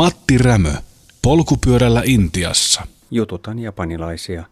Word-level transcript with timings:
Matti 0.00 0.38
Rämö, 0.38 0.72
polkupyörällä 1.22 2.02
Intiassa. 2.04 2.86
Jututan 3.10 3.58
japanilaisia. 3.58 4.44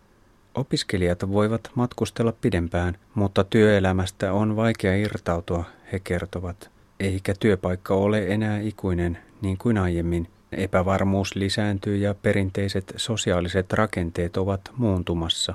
Opiskelijat 0.55 1.29
voivat 1.29 1.71
matkustella 1.75 2.33
pidempään, 2.33 2.99
mutta 3.15 3.45
työelämästä 3.45 4.33
on 4.33 4.57
vaikea 4.57 4.97
irtautua, 4.97 5.65
he 5.93 5.99
kertovat. 5.99 6.71
Eikä 7.01 7.35
työpaikka 7.41 7.95
ole 7.95 8.27
enää 8.27 8.61
ikuinen, 8.61 9.19
niin 9.43 9.59
kuin 9.59 9.79
aiemmin. 9.79 10.29
Epävarmuus 10.53 11.35
lisääntyy 11.35 11.97
ja 11.97 12.15
perinteiset 12.15 12.95
sosiaaliset 12.97 13.73
rakenteet 13.73 14.37
ovat 14.37 14.61
muuntumassa. 14.77 15.55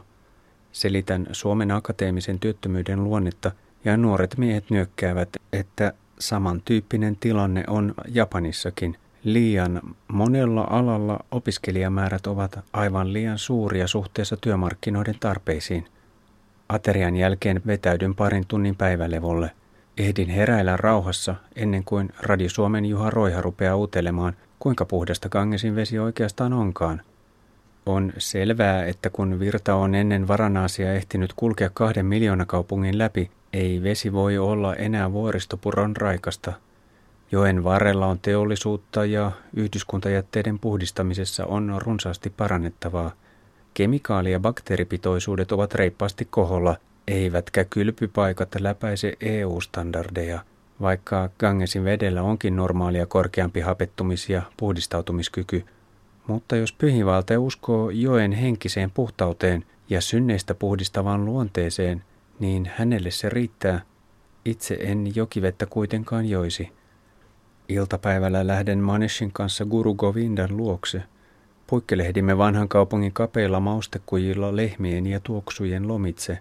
Selitän 0.72 1.28
Suomen 1.32 1.72
akateemisen 1.72 2.40
työttömyyden 2.40 3.04
luonnetta 3.04 3.52
ja 3.86 3.98
nuoret 3.98 4.38
miehet 4.38 4.70
nyökkäävät, 4.70 5.30
että 5.54 5.94
samantyyppinen 6.20 7.16
tilanne 7.16 7.64
on 7.68 7.94
Japanissakin. 8.08 8.98
Liian 9.24 9.82
monella 10.08 10.68
alalla 10.70 11.20
opiskelijamäärät 11.32 12.28
ovat 12.28 12.60
aivan 12.74 13.14
liian 13.14 13.38
suuria 13.38 13.88
suhteessa 13.88 14.38
työmarkkinoiden 14.38 15.16
tarpeisiin. 15.20 15.86
Aterian 16.70 17.16
jälkeen 17.16 17.62
vetäydyn 17.68 18.16
parin 18.16 18.48
tunnin 18.48 18.76
päivälevolle. 18.76 19.52
Ehdin 19.98 20.30
heräillä 20.30 20.78
rauhassa 20.78 21.36
ennen 21.56 21.84
kuin 21.84 22.10
Radio 22.20 22.50
Suomen 22.50 22.86
Juha 22.86 23.10
Roiha 23.10 23.42
rupeaa 23.42 23.78
utelemaan, 23.78 24.34
kuinka 24.60 24.86
puhdasta 24.86 25.30
Gangesin 25.30 25.76
vesi 25.76 26.00
oikeastaan 26.00 26.54
onkaan. 26.54 27.02
On 27.86 28.14
selvää, 28.18 28.86
että 28.86 29.10
kun 29.10 29.40
virta 29.40 29.76
on 29.76 29.96
ennen 29.96 30.28
Varanaasia 30.28 30.94
ehtinyt 30.94 31.34
kulkea 31.36 31.70
kahden 31.74 32.06
miljoonakaupungin 32.06 32.98
läpi, 32.98 33.32
ei 33.54 33.84
vesi 33.84 34.14
voi 34.14 34.38
olla 34.38 34.76
enää 34.76 35.12
vuoristopuron 35.12 35.96
raikasta– 35.96 36.54
Joen 37.34 37.64
varrella 37.64 38.08
on 38.08 38.20
teollisuutta 38.20 39.06
ja 39.06 39.32
yhdyskuntajätteiden 39.56 40.60
puhdistamisessa 40.60 41.46
on 41.46 41.76
runsaasti 41.78 42.30
parannettavaa. 42.30 43.12
Kemikaali- 43.74 44.32
ja 44.32 44.40
bakteeripitoisuudet 44.40 45.52
ovat 45.52 45.74
reippaasti 45.74 46.28
koholla, 46.30 46.76
eivätkä 47.08 47.66
kylpypaikat 47.66 48.56
läpäise 48.60 49.14
EU-standardeja, 49.22 50.40
vaikka 50.82 51.30
Gangesin 51.40 51.84
vedellä 51.84 52.22
onkin 52.22 52.56
normaalia 52.56 53.06
korkeampi 53.06 53.62
hapettumis- 53.62 54.30
ja 54.30 54.42
puhdistautumiskyky. 54.58 55.66
Mutta 56.28 56.56
jos 56.56 56.74
pyhivalta 56.74 57.40
uskoo 57.40 57.90
joen 57.90 58.32
henkiseen 58.32 58.92
puhtauteen 58.92 59.66
ja 59.90 60.02
synneistä 60.02 60.54
puhdistavaan 60.54 61.26
luonteeseen, 61.26 62.04
niin 62.40 62.72
hänelle 62.76 63.12
se 63.12 63.30
riittää. 63.30 63.82
Itse 64.46 64.78
en 64.80 65.16
jokivettä 65.16 65.66
kuitenkaan 65.66 66.26
joisi. 66.30 66.83
Iltapäivällä 67.70 68.48
lähden 68.48 68.80
Maneshin 68.80 69.32
kanssa 69.32 69.66
Guru 69.66 69.96
Govindan 69.96 70.58
luokse. 70.58 71.04
Puikkelehdimme 71.68 72.38
vanhan 72.38 72.70
kaupungin 72.70 73.14
kapeilla 73.14 73.60
maustekujilla 73.60 74.56
lehmien 74.56 75.08
ja 75.08 75.20
tuoksujen 75.20 75.88
lomitse. 75.88 76.40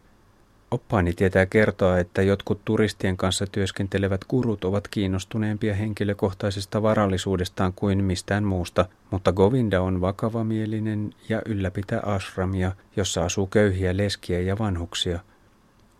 Oppaani 0.70 1.12
tietää 1.12 1.46
kertoa, 1.46 1.98
että 1.98 2.22
jotkut 2.22 2.60
turistien 2.64 3.16
kanssa 3.16 3.46
työskentelevät 3.46 4.24
gurut 4.24 4.64
ovat 4.64 4.88
kiinnostuneempia 4.88 5.74
henkilökohtaisesta 5.74 6.82
varallisuudestaan 6.82 7.72
kuin 7.72 8.04
mistään 8.04 8.44
muusta, 8.44 8.84
mutta 9.10 9.32
Govinda 9.32 9.82
on 9.82 10.00
vakavamielinen 10.00 11.14
ja 11.28 11.42
ylläpitää 11.46 12.00
ashramia, 12.06 12.72
jossa 12.96 13.24
asuu 13.24 13.46
köyhiä 13.46 13.96
leskiä 13.96 14.40
ja 14.40 14.58
vanhuksia– 14.58 15.20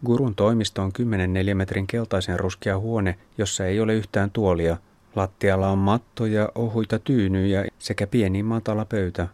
Gurun 0.07 0.35
toimisto 0.35 0.83
on 0.83 0.93
10 0.93 1.33
neliömetrin 1.33 1.87
keltaisen 1.87 2.39
ruskea 2.39 2.79
huone, 2.79 3.19
jossa 3.39 3.67
ei 3.67 3.81
ole 3.81 3.95
yhtään 3.95 4.31
tuolia– 4.31 4.77
Lattialla 5.17 5.69
on 5.69 5.79
matto 5.79 6.27
ja 6.27 6.49
ohuita 6.55 6.99
tyynyjä 6.99 7.65
sekä 7.79 8.07
pieni 8.07 8.43
matala 8.43 8.85
pöytä. 8.85 9.29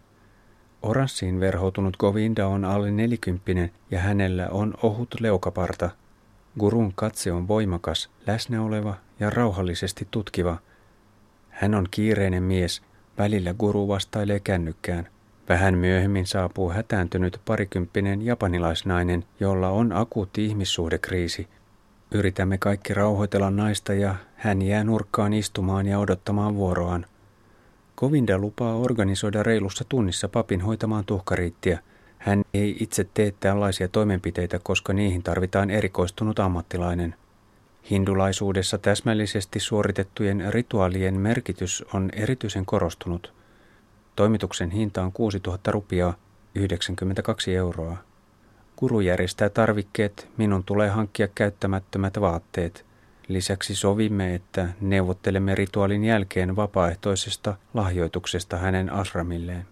Oranssiin 0.83 1.41
verhoutunut 1.41 1.97
Govinda 1.97 2.47
on 2.47 2.65
alle 2.65 2.91
nelikymppinen 2.91 3.71
ja 3.91 4.01
hänellä 4.01 4.49
on 4.51 4.75
ohut 4.83 5.15
leukaparta. 5.21 5.91
Gurun 6.59 6.93
katse 6.95 7.33
on 7.33 7.49
voimakas, 7.49 8.11
läsnäoleva 8.27 8.95
ja 9.21 9.31
rauhallisesti 9.31 10.09
tutkiva. 10.11 10.59
Hän 11.51 11.75
on 11.75 11.87
kiireinen 11.91 12.43
mies, 12.43 12.83
välillä 13.19 13.55
guru 13.55 13.89
vastailee 13.89 14.41
kännykkään. 14.41 15.09
Vähän 15.49 15.79
myöhemmin 15.79 16.27
saapuu 16.27 16.71
hätääntynyt 16.71 17.41
parikymppinen 17.45 18.23
japanilaisnainen, 18.23 19.25
jolla 19.41 19.69
on 19.69 19.93
akuutti 19.93 20.47
ihmissuhdekriisi– 20.47 21.49
Yritämme 22.11 22.59
kaikki 22.59 22.95
rauhoitella 22.95 23.51
naista 23.51 23.95
ja 23.95 24.15
hän 24.37 24.63
jää 24.63 24.85
nurkkaan 24.85 25.33
istumaan 25.33 25.87
ja 25.87 25.99
odottamaan 25.99 26.55
vuoroaan. 26.55 27.07
Kovinda 27.95 28.39
lupaa 28.39 28.77
organisoida 28.77 29.43
reilussa 29.43 29.85
tunnissa 29.89 30.29
papin 30.29 30.61
hoitamaan 30.61 31.05
tuhkariittiä. 31.05 31.79
Hän 32.19 32.43
ei 32.55 32.77
itse 32.81 33.09
tee 33.15 33.35
tällaisia 33.41 33.89
toimenpiteitä, 33.89 34.59
koska 34.59 34.93
niihin 34.93 35.23
tarvitaan 35.23 35.71
erikoistunut 35.71 36.39
ammattilainen. 36.39 37.15
Hindulaisuudessa 37.91 38.79
täsmällisesti 38.79 39.61
suoritettujen 39.61 40.45
rituaalien 40.49 41.21
merkitys 41.21 41.85
on 41.95 42.11
erityisen 42.13 42.67
korostunut. 42.67 43.33
Toimituksen 44.17 44.71
hinta 44.71 45.03
on 45.03 45.13
6000 45.13 45.71
rupiaa, 45.71 46.15
92 46.55 47.55
euroa. 47.55 48.08
Kuru 48.79 49.01
järjestää 49.01 49.49
tarvikkeet, 49.49 50.29
minun 50.37 50.65
tulee 50.65 50.89
hankkia 50.89 51.29
käyttämättömät 51.29 52.21
vaatteet. 52.21 52.87
Lisäksi 53.29 53.75
sovimme, 53.75 54.35
että 54.35 54.69
neuvottelemme 54.81 55.55
rituaalin 55.55 56.05
jälkeen 56.05 56.57
vapaaehtoisesta 56.57 57.57
lahjoituksesta 57.75 58.57
hänen 58.57 58.93
asramilleen. 58.93 59.67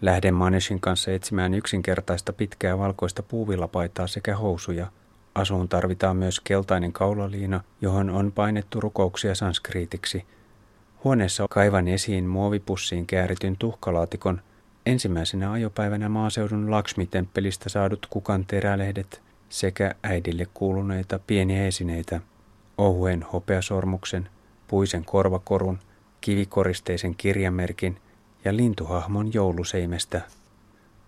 Lähden 0.00 0.34
Maneshin 0.34 0.80
kanssa 0.80 1.12
etsimään 1.12 1.54
yksinkertaista 1.54 2.32
pitkää 2.32 2.78
valkoista 2.78 3.22
puuvillapaitaa 3.22 4.06
sekä 4.06 4.36
housuja. 4.36 4.86
Asuun 5.34 5.68
tarvitaan 5.68 6.16
myös 6.16 6.40
keltainen 6.40 6.92
kaulaliina, 6.92 7.60
johon 7.80 8.10
on 8.10 8.32
painettu 8.32 8.80
rukouksia 8.80 9.34
sanskriitiksi. 9.34 10.24
Huoneessa 11.04 11.46
kaivan 11.50 11.88
esiin 11.88 12.24
muovipussiin 12.24 13.06
käärityn 13.06 13.56
tuhkalaatikon– 13.56 14.40
Ensimmäisenä 14.86 15.52
ajopäivänä 15.52 16.08
maaseudun 16.08 16.70
Lakshmi-temppelistä 16.70 17.68
saadut 17.68 18.06
kukan 18.10 18.46
terälehdet 18.46 19.22
sekä 19.48 19.94
äidille 20.02 20.46
kuuluneita 20.54 21.18
pieniä 21.26 21.66
esineitä, 21.66 22.20
ohuen 22.78 23.22
hopeasormuksen, 23.22 24.28
puisen 24.68 25.04
korvakorun, 25.04 25.78
kivikoristeisen 26.20 27.14
kirjamerkin 27.14 27.98
ja 28.44 28.56
lintuhahmon 28.56 29.34
jouluseimestä. 29.34 30.20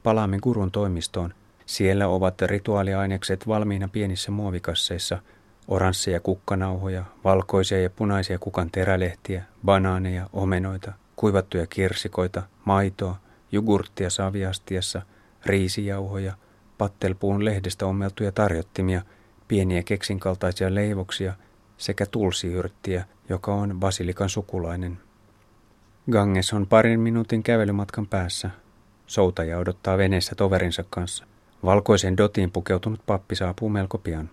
Palaamme 0.02 0.38
Gurun 0.38 0.70
toimistoon. 0.70 1.34
Siellä 1.66 2.08
ovat 2.08 2.42
rituaaliainekset 2.42 3.48
valmiina 3.48 3.88
pienissä 3.88 4.30
muovikasseissa, 4.30 5.18
oransseja 5.68 6.20
kukkanauhoja, 6.20 7.04
valkoisia 7.24 7.82
ja 7.82 7.90
punaisia 7.90 8.38
kukan 8.38 8.70
terälehtiä, 8.70 9.44
banaaneja, 9.64 10.30
omenoita, 10.32 10.92
kuivattuja 11.16 11.66
kirsikoita, 11.66 12.42
maitoa, 12.64 13.16
jogurttia 13.53 14.10
saviastiassa, 14.10 15.03
riisijauhoja, 15.47 16.32
pattelpuun 16.78 17.44
lehdestä 17.44 17.86
ommeltuja 17.86 18.32
tarjottimia, 18.32 19.03
pieniä 19.48 19.82
keksinkaltaisia 19.82 20.75
leivoksia 20.75 21.34
sekä 21.76 22.06
tulsiyrttiä, 22.06 23.04
joka 23.28 23.54
on 23.54 23.81
basilikan 23.81 24.28
sukulainen. 24.28 24.98
Ganges 26.10 26.53
on 26.53 26.66
parin 26.66 27.00
minuutin 27.00 27.42
kävelymatkan 27.42 28.06
päässä. 28.06 28.50
Soutaja 29.06 29.58
odottaa 29.58 29.98
veneessä 29.98 30.34
toverinsa 30.34 30.84
kanssa. 30.91 31.25
Valkoisen 31.64 32.16
dotiin 32.16 32.50
pukeutunut 32.50 33.00
pappi 33.06 33.37
saapuu 33.37 33.69
melko 33.69 33.98
pian. 33.98 34.31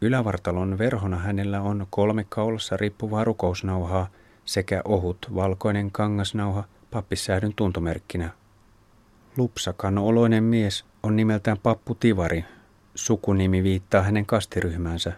Ylävartalon 0.00 0.78
verhona 0.78 1.16
hänellä 1.18 1.60
on 1.60 1.86
kolme 1.90 2.26
kaulassa 2.28 2.76
riippuvaa 2.76 3.24
rukousnauhaa 3.24 4.08
sekä 4.44 4.82
ohut 4.84 5.18
valkoinen 5.34 5.90
kangasnauha– 5.90 6.64
pappissäädyn 6.90 7.52
tuntomerkkinä. 7.56 8.30
Lupsakan 9.36 9.98
oloinen 9.98 10.44
mies 10.44 10.84
on 11.02 11.16
nimeltään 11.16 11.58
Pappu 11.58 11.94
Tivari. 11.94 12.44
Sukunimi 12.94 13.62
viittaa 13.62 14.02
hänen 14.02 14.26
kastiryhmäänsä. 14.26 15.12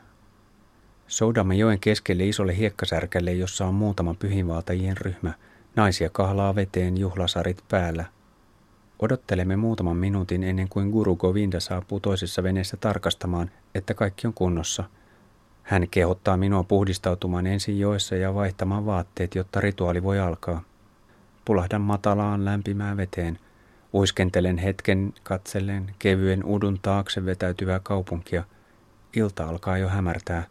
Soudamme 1.06 1.54
joen 1.54 1.80
keskelle 1.80 2.26
isolle 2.26 2.56
hiekkasärkälle, 2.56 3.32
jossa 3.32 3.66
on 3.66 3.74
muutama 3.74 4.14
pyhinvaltajien 4.14 4.96
ryhmä. 4.96 5.32
Naisia 5.76 6.10
kahlaa 6.10 6.54
veteen 6.54 6.96
juhlasarit 6.96 7.64
päällä. 7.68 8.04
Odottelemme 8.98 9.56
muutaman 9.56 9.96
minuutin 9.96 10.42
ennen 10.42 10.68
kuin 10.68 10.90
Guru 10.90 11.16
Govinda 11.16 11.60
saapuu 11.60 12.00
toisessa 12.00 12.42
veneessä 12.42 12.76
tarkastamaan, 12.76 13.50
että 13.74 13.94
kaikki 13.94 14.26
on 14.26 14.34
kunnossa. 14.34 14.84
Hän 15.62 15.88
kehottaa 15.90 16.36
minua 16.36 16.62
puhdistautumaan 16.62 17.46
ensin 17.46 17.78
joessa 17.78 18.16
ja 18.16 18.34
vaihtamaan 18.34 18.86
vaatteet, 18.86 19.34
jotta 19.34 19.60
rituaali 19.60 20.02
voi 20.02 20.20
alkaa. 20.20 20.62
Pulahdan 21.48 21.80
matalaan 21.80 22.44
lämpimään 22.44 22.96
veteen. 22.96 23.38
Uiskentelen 23.94 24.58
hetken 24.58 25.12
katsellen 25.22 25.94
kevyen 25.98 26.44
udun 26.44 26.78
taakse 26.82 27.24
vetäytyvää 27.24 27.80
kaupunkia. 27.82 28.44
Ilta 29.16 29.48
alkaa 29.48 29.78
jo 29.78 29.88
hämärtää. 29.88 30.44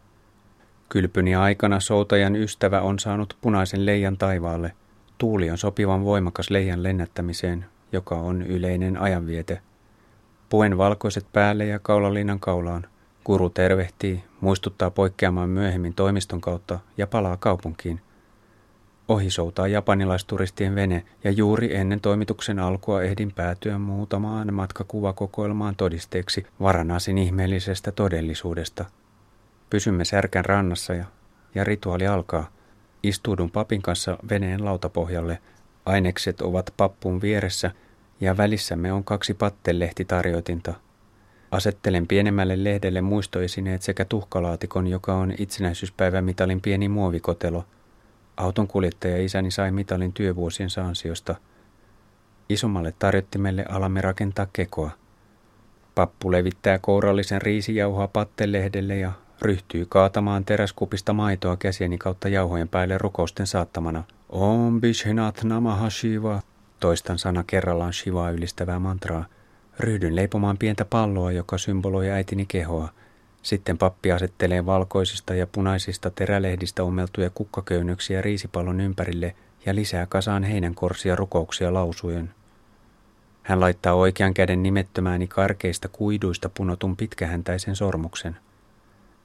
Kylpyni 0.88 1.34
aikana 1.34 1.80
soutajan 1.80 2.36
ystävä 2.36 2.80
on 2.80 2.98
saanut 2.98 3.36
punaisen 3.40 3.86
leijan 3.86 4.16
taivaalle. 4.16 4.72
Tuuli 5.18 5.50
on 5.50 5.58
sopivan 5.58 6.04
voimakas 6.04 6.50
leijan 6.50 6.82
lennättämiseen, 6.82 7.64
joka 7.92 8.14
on 8.14 8.42
yleinen 8.42 9.00
ajanviete. 9.00 9.60
Puen 10.48 10.78
valkoiset 10.78 11.26
päälle 11.32 11.66
ja 11.66 11.78
kaulalinnan 11.78 12.40
kaulaan. 12.40 12.86
Kuru 13.24 13.50
tervehtii, 13.50 14.24
muistuttaa 14.40 14.90
poikkeamaan 14.90 15.48
myöhemmin 15.48 15.94
toimiston 15.94 16.40
kautta 16.40 16.78
ja 16.96 17.06
palaa 17.06 17.36
kaupunkiin. 17.36 18.00
Ohi 19.08 19.30
soutaa 19.30 19.68
japanilaisturistien 19.68 20.74
vene 20.74 21.04
ja 21.24 21.30
juuri 21.30 21.76
ennen 21.76 22.00
toimituksen 22.00 22.58
alkua 22.58 23.02
ehdin 23.02 23.32
päätyä 23.32 23.78
muutamaan 23.78 24.54
matkakuvakokoelmaan 24.54 25.76
todisteeksi 25.76 26.46
Varanasin 26.60 27.18
ihmeellisestä 27.18 27.92
todellisuudesta. 27.92 28.84
Pysymme 29.70 30.04
särkän 30.04 30.44
rannassa 30.44 30.94
ja, 30.94 31.04
ja 31.54 31.64
rituaali 31.64 32.06
alkaa. 32.06 32.50
Istuudun 33.02 33.50
papin 33.50 33.82
kanssa 33.82 34.18
veneen 34.30 34.64
lautapohjalle. 34.64 35.38
Ainekset 35.86 36.40
ovat 36.40 36.74
pappun 36.76 37.20
vieressä 37.20 37.70
ja 38.20 38.36
välissämme 38.36 38.92
on 38.92 39.04
kaksi 39.04 39.34
pattelehtitarjoitinta. 39.34 40.74
Asettelen 41.50 42.06
pienemmälle 42.06 42.64
lehdelle 42.64 43.00
muistoesineet 43.00 43.82
sekä 43.82 44.04
tuhkalaatikon, 44.04 44.86
joka 44.86 45.14
on 45.14 45.34
itsenäisyyspäivämitalin 45.38 46.60
pieni 46.60 46.88
muovikotelo– 46.88 47.64
Auton 48.38 48.68
kuljettaja 48.68 49.24
isäni 49.24 49.50
sai 49.50 49.70
mitalin 49.70 50.12
työvuosien 50.12 50.68
ansiosta. 50.86 51.34
Isommalle 52.48 52.94
tarjottimelle 52.98 53.64
alamme 53.68 54.00
rakentaa 54.00 54.46
kekoa. 54.52 54.90
Pappu 55.94 56.32
levittää 56.32 56.78
kourallisen 56.78 57.42
riisijauhoa 57.42 58.08
pattelehdelle 58.08 58.96
ja 58.96 59.12
ryhtyy 59.42 59.86
kaatamaan 59.88 60.44
teräskupista 60.44 61.12
maitoa 61.12 61.56
käsieni 61.56 61.98
kautta 61.98 62.28
jauhojen 62.28 62.68
päälle 62.68 62.98
rukousten 62.98 63.46
saattamana. 63.46 64.04
Om 64.28 64.80
Bishenat 64.80 65.44
Namaha 65.44 65.90
Shiva, 65.90 66.42
toistan 66.80 67.18
sana 67.18 67.44
kerrallaan 67.46 67.92
Shivaa 67.92 68.30
ylistävää 68.30 68.78
mantraa. 68.78 69.24
Ryhdyn 69.80 70.16
leipomaan 70.16 70.58
pientä 70.58 70.84
palloa, 70.84 71.32
joka 71.32 71.58
symboloi 71.58 72.10
äitini 72.10 72.46
kehoa– 72.46 72.88
sitten 73.48 73.78
pappi 73.78 74.12
asettelee 74.12 74.66
valkoisista 74.66 75.34
ja 75.34 75.46
punaisista 75.46 76.10
terälehdistä 76.10 76.82
ummeltuja 76.84 77.30
kukkaköynnöksiä 77.30 78.22
riisipallon 78.22 78.80
ympärille 78.80 79.34
ja 79.66 79.74
lisää 79.74 80.06
kasaan 80.06 80.44
heinänkorsia 80.44 81.16
rukouksia 81.16 81.74
lausujen. 81.74 82.30
Hän 83.42 83.60
laittaa 83.60 83.94
oikean 83.94 84.34
käden 84.34 84.62
nimettömääni 84.62 85.26
karkeista 85.26 85.88
kuiduista 85.88 86.48
punotun 86.48 86.96
pitkähäntäisen 86.96 87.76
sormuksen. 87.76 88.36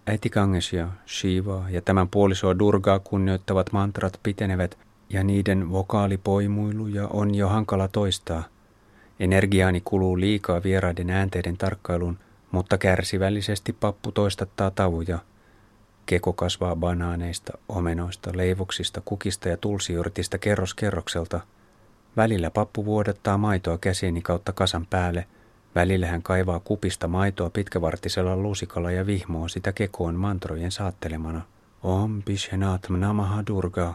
Äiti 0.07 0.29
Kangesia, 0.29 0.87
Shiva 1.07 1.65
ja 1.69 1.81
tämän 1.81 2.09
puolisoa 2.09 2.59
Durgaa 2.59 2.99
kunnioittavat 2.99 3.71
mantrat 3.71 4.19
pitenevät 4.23 4.77
ja 5.09 5.23
niiden 5.23 5.71
vokaalipoimuiluja 5.71 7.07
on 7.07 7.35
jo 7.35 7.49
hankala 7.49 7.87
toistaa. 7.87 8.43
Energiaani 9.19 9.81
kuluu 9.81 10.19
liikaa 10.19 10.63
vieraiden 10.63 11.09
äänteiden 11.09 11.57
tarkkailuun– 11.57 12.17
mutta 12.53 12.77
kärsivällisesti 12.77 13.73
pappu 13.73 14.11
toistattaa 14.11 14.71
tavuja. 14.71 15.19
Keko 16.05 16.33
kasvaa 16.33 16.75
banaaneista, 16.75 17.57
omenoista, 17.69 18.31
leivoksista, 18.35 19.01
kukista 19.05 19.50
ja 19.50 19.57
tulsiyrtistä 19.57 20.38
kerros 20.38 20.73
kerrokselta. 20.73 21.39
Välillä 22.17 22.50
pappu 22.50 22.85
vuodattaa 22.85 23.38
maitoa 23.38 23.77
käsieni 23.77 24.21
kautta 24.21 24.53
kasan 24.53 24.85
päälle. 24.89 25.27
Välillä 25.75 26.07
hän 26.07 26.23
kaivaa 26.23 26.59
kupista 26.59 27.07
maitoa 27.07 27.50
pitkävartisella 27.50 28.38
lusikalla 28.38 28.91
ja 28.91 29.05
vihmoo 29.05 29.47
sitä 29.47 29.71
kekoon 29.71 30.15
mantrojen 30.15 30.71
saattelemana. 30.71 31.41
Om 31.83 32.23
Bishenat 32.23 32.89
Namaha 32.89 33.44
Durga. 33.47 33.94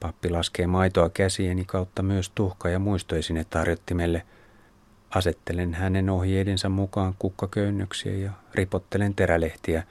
Pappi 0.00 0.30
laskee 0.30 0.66
maitoa 0.66 1.10
käsieni 1.10 1.64
kautta 1.64 2.02
myös 2.02 2.30
tuhka- 2.30 2.68
ja 2.68 2.78
muistoesine 2.78 3.44
tarjottimelle– 3.44 4.22
Asettelen 5.10 5.74
hänen 5.74 6.10
ohjeidensa 6.10 6.68
mukaan 6.68 7.14
kukkaköynnöksiä 7.18 8.12
ja 8.12 8.30
ripottelen 8.54 9.14
terälehtiä. 9.14 9.82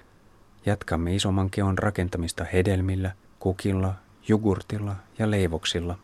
Jatkamme 0.66 1.16
isomman 1.16 1.50
keon 1.50 1.77
rakentamista 1.77 2.44
hedelmillä, 2.54 3.12
kukilla, 3.39 3.94
jogurtilla 4.27 4.95
ja 5.18 5.31
leivoksilla. 5.31 6.00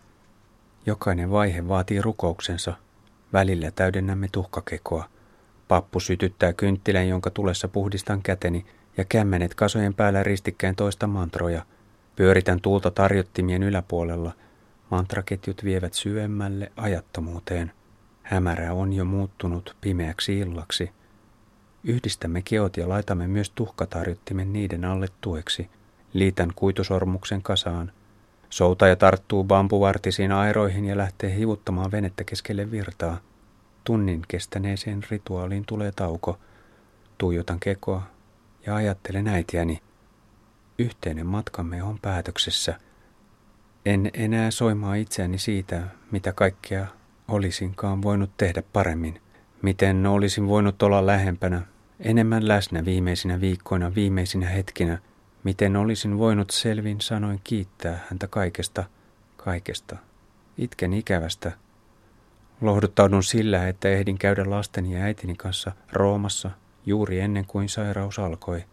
Jokainen 0.86 1.32
vaihe 1.32 1.68
vaatii 1.68 2.02
rukouksensa. 2.02 2.74
Välillä 3.34 3.72
täydennämme 3.72 4.28
tuhkakekoa. 4.32 5.06
Pappu 5.68 6.00
sytyttää 6.00 6.54
kynttilän, 6.54 7.08
jonka 7.08 7.30
tulessa 7.30 7.68
puhdistan 7.68 8.22
käteni 8.22 8.66
ja 8.98 9.06
kämmenet 9.06 9.56
kasojen 9.56 9.94
päällä 9.94 10.24
ristikkäin 10.24 10.76
toista 10.76 11.08
mantroja. 11.08 11.66
Pyöritän 12.16 12.62
tuulta 12.62 12.92
tarjottimien 12.92 13.64
yläpuolella. 13.64 14.32
Mantraketjut 14.92 15.64
vievät 15.64 15.94
syvemmälle 15.94 16.72
ajattomuuteen. 16.76 17.72
Hämärä 18.26 18.74
on 18.74 18.94
jo 18.94 19.06
muuttunut 19.06 19.76
pimeäksi 19.82 20.40
illaksi. 20.40 20.92
Yhdistämme 21.84 22.42
keot 22.42 22.78
ja 22.78 22.90
laitamme 22.90 23.28
myös 23.28 23.50
tuhkatarjottimen 23.50 24.54
niiden 24.54 24.86
alle 24.86 25.08
tueksi. 25.22 25.70
Liitän 26.14 26.52
kuitusormuksen 26.56 27.42
kasaan. 27.42 27.92
Soutaja 28.50 28.96
tarttuu 28.96 29.44
bambuvartisiin 29.44 30.32
airoihin 30.32 30.86
ja 30.86 30.98
lähtee 30.98 31.36
hivuttamaan 31.36 31.92
venettä 31.92 32.24
keskelle 32.24 32.72
virtaa. 32.72 33.18
Tunnin 33.84 34.22
kestäneeseen 34.28 35.04
rituaaliin 35.10 35.64
tulee 35.66 35.92
tauko. 35.92 36.40
Tuijotan 37.18 37.60
kekoa 37.60 38.02
ja 38.66 38.76
ajattelen 38.76 39.28
äitiäni. 39.28 39.82
Yhteinen 40.80 41.26
matkamme 41.28 41.84
on 41.84 42.00
päätöksessä. 42.02 42.80
En 43.86 44.10
enää 44.14 44.52
soimaa 44.52 44.96
itseäni 44.96 45.38
siitä, 45.38 45.82
mitä 46.12 46.34
kaikkea 46.34 46.88
olisinkaan 47.28 48.02
voinut 48.02 48.38
tehdä 48.38 48.64
paremmin? 48.74 49.22
Miten 49.62 50.06
olisin 50.06 50.48
voinut 50.48 50.84
olla 50.84 51.06
lähempänä, 51.06 51.62
enemmän 52.00 52.48
läsnä 52.48 52.86
viimeisinä 52.86 53.42
viikkoina, 53.42 53.96
viimeisinä 53.96 54.50
hetkinä? 54.50 54.98
Miten 55.44 55.76
olisin 55.76 56.18
voinut 56.18 56.50
selvin 56.50 57.02
sanoin 57.02 57.42
kiittää 57.44 58.00
häntä 58.10 58.28
kaikesta, 58.28 58.84
kaikesta? 59.38 59.98
Itken 60.58 60.94
ikävästä. 60.94 61.52
Lohduttaudun 62.62 63.24
sillä, 63.24 63.68
että 63.68 63.90
ehdin 63.90 64.18
käydä 64.18 64.50
lasteni 64.50 64.94
ja 64.94 65.04
äitini 65.04 65.36
kanssa 65.36 65.72
Roomassa 65.94 66.52
juuri 66.86 67.20
ennen 67.20 67.46
kuin 67.46 67.70
sairaus 67.70 68.20
alkoi. 68.20 68.64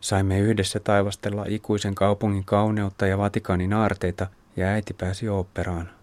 Saimme 0.00 0.38
yhdessä 0.38 0.80
taivastella 0.80 1.44
ikuisen 1.48 1.94
kaupungin 1.94 2.44
kauneutta 2.44 3.06
ja 3.06 3.18
Vatikanin 3.18 3.72
aarteita 3.72 4.26
ja 4.56 4.66
äiti 4.66 4.94
pääsi 4.94 5.28
oopperaan. 5.28 5.99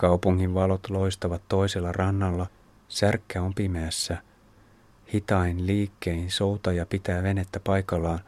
Kaupungin 0.00 0.54
valot 0.54 0.90
loistavat 0.90 1.42
toisella 1.48 1.92
rannalla, 1.92 2.46
särkkä 2.88 3.42
on 3.42 3.54
pimeässä. 3.54 4.22
Hitain 5.12 5.66
liikkein 5.66 6.30
soutaja 6.30 6.86
pitää 6.86 7.22
venettä 7.22 7.60
paikallaan, 7.60 8.20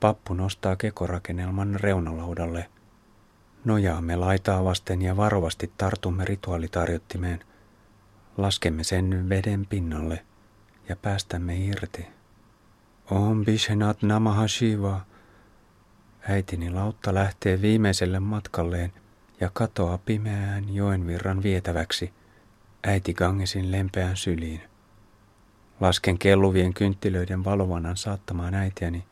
pappu 0.00 0.34
nostaa 0.34 0.76
kekorakennelman 0.76 1.80
reunalaudalle. 1.80 2.70
Nojaamme 3.64 4.16
laitaa 4.16 4.64
vasten 4.64 5.02
ja 5.02 5.16
varovasti 5.16 5.72
tartumme 5.78 6.24
rituaalitarjottimeen. 6.24 7.40
Laskemme 8.36 8.84
sen 8.84 9.28
veden 9.28 9.66
pinnalle 9.66 10.24
ja 10.88 10.96
päästämme 10.96 11.56
irti. 11.56 12.06
Om 13.10 13.44
Bishenat 13.44 14.02
Namaha 14.02 14.48
Shiva. 14.48 15.00
Äitini 16.28 16.70
lautta 16.70 17.14
lähtee 17.14 17.62
viimeiselle 17.62 18.20
matkalleen– 18.20 18.92
ja 19.40 19.50
katoaa 19.52 19.98
pimeään 19.98 20.74
joenvirran 20.74 21.42
vietäväksi 21.42 22.12
äiti 22.86 23.14
Gangesin 23.14 23.72
lempeään 23.72 24.16
syliin. 24.16 24.60
Lasken 25.80 26.18
kelluvien 26.18 26.74
kynttilöiden 26.74 27.44
valovanan 27.44 27.96
saattamaan 27.96 28.54
äitiäni. 28.54 29.04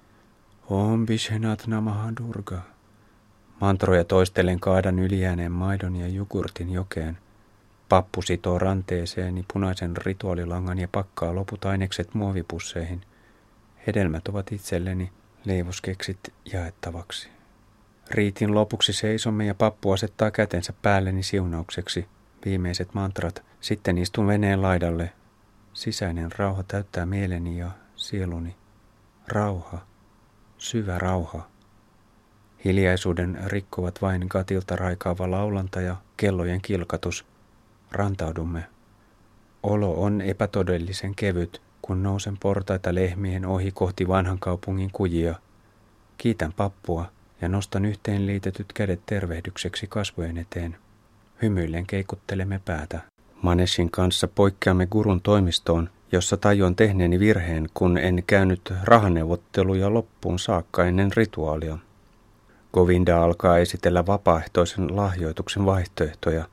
Om 0.71 1.07
Bishenat 1.07 1.67
Namaha 1.67 2.13
Durga. 2.21 2.59
Mantroja 3.61 4.05
toistelen 4.05 4.61
kaadan 4.61 4.99
yliääneen 4.99 5.53
maidon 5.53 5.97
ja 5.97 6.09
jogurtin 6.09 6.73
jokeen. 6.73 7.19
Pappu 7.89 8.23
sitoo 8.23 8.59
ranteeseeni 8.59 9.45
punaisen 9.53 9.97
rituaalilangan 9.97 10.79
ja 10.79 10.89
pakkaa 10.93 11.35
loput 11.35 11.65
ainekset 11.65 12.15
muovipusseihin. 12.15 13.01
Hedelmät 13.87 14.29
ovat 14.29 14.53
itselleni, 14.53 15.13
leivoskeksit 15.45 16.19
jaettavaksi. 16.53 17.29
Riitin 18.11 18.55
lopuksi 18.55 18.93
seisomme 18.93 19.47
ja 19.47 19.55
pappu 19.55 19.93
asettaa 19.93 20.31
kätensä 20.31 20.73
päälleni 20.83 21.23
siunaukseksi. 21.23 22.07
Viimeiset 22.45 22.95
mantrat. 22.95 23.43
Sitten 23.61 23.99
istun 23.99 24.27
veneen 24.27 24.63
laidalle. 24.63 25.13
Sisäinen 25.73 26.33
rauha 26.39 26.63
täyttää 26.63 27.07
mieleni 27.07 27.59
ja 27.59 27.71
sieluni. 27.97 28.57
Rauha. 29.29 29.87
Syvä 30.59 30.99
rauha. 30.99 31.47
Hiljaisuuden 32.65 33.39
rikkovat 33.47 34.03
vain 34.03 34.29
katilta 34.29 34.77
raikaava 34.77 35.31
laulanta 35.31 35.81
ja 35.81 35.97
kellojen 36.17 36.63
kilkatus. 36.63 37.27
Rantaudumme. 37.93 38.65
Olo 39.63 40.03
on 40.03 40.21
epätodellisen 40.21 41.15
kevyt, 41.15 41.63
kun 41.83 42.03
nousen 42.03 42.37
portaita 42.41 42.95
lehmien 42.95 43.47
ohi 43.47 43.71
kohti 43.71 44.09
vanhan 44.09 44.39
kaupungin 44.39 44.91
kujia. 44.93 45.35
Kiitän 46.19 46.53
pappua 46.53 47.11
ja 47.43 47.49
nostan 47.49 47.85
yhteenliitetyt 47.85 48.73
kädet 48.73 49.01
tervehdykseksi 49.07 49.87
kasvojen 49.87 50.39
eteen. 50.39 50.77
Hymyillen 51.43 51.87
keikuttelemme 51.87 52.61
päätä. 52.65 53.01
Maneshin 53.43 53.91
kanssa 53.91 54.29
poikkeamme 54.29 54.87
gurun 54.87 55.21
toimistoon, 55.21 55.91
jossa 56.13 56.37
tajuan 56.37 56.77
tehneeni 56.77 57.19
virheen, 57.19 57.69
kun 57.75 57.99
en 57.99 58.23
käynyt 58.27 58.73
rahaneuvotteluja 58.83 59.95
loppuun 59.95 60.39
saakka 60.39 60.85
ennen 60.85 61.11
rituaalia. 61.17 61.79
Govinda 62.73 63.23
alkaa 63.23 63.59
esitellä 63.59 64.07
vapaaehtoisen 64.07 64.97
lahjoituksen 64.97 65.67
vaihtoehtoja. 65.67 66.45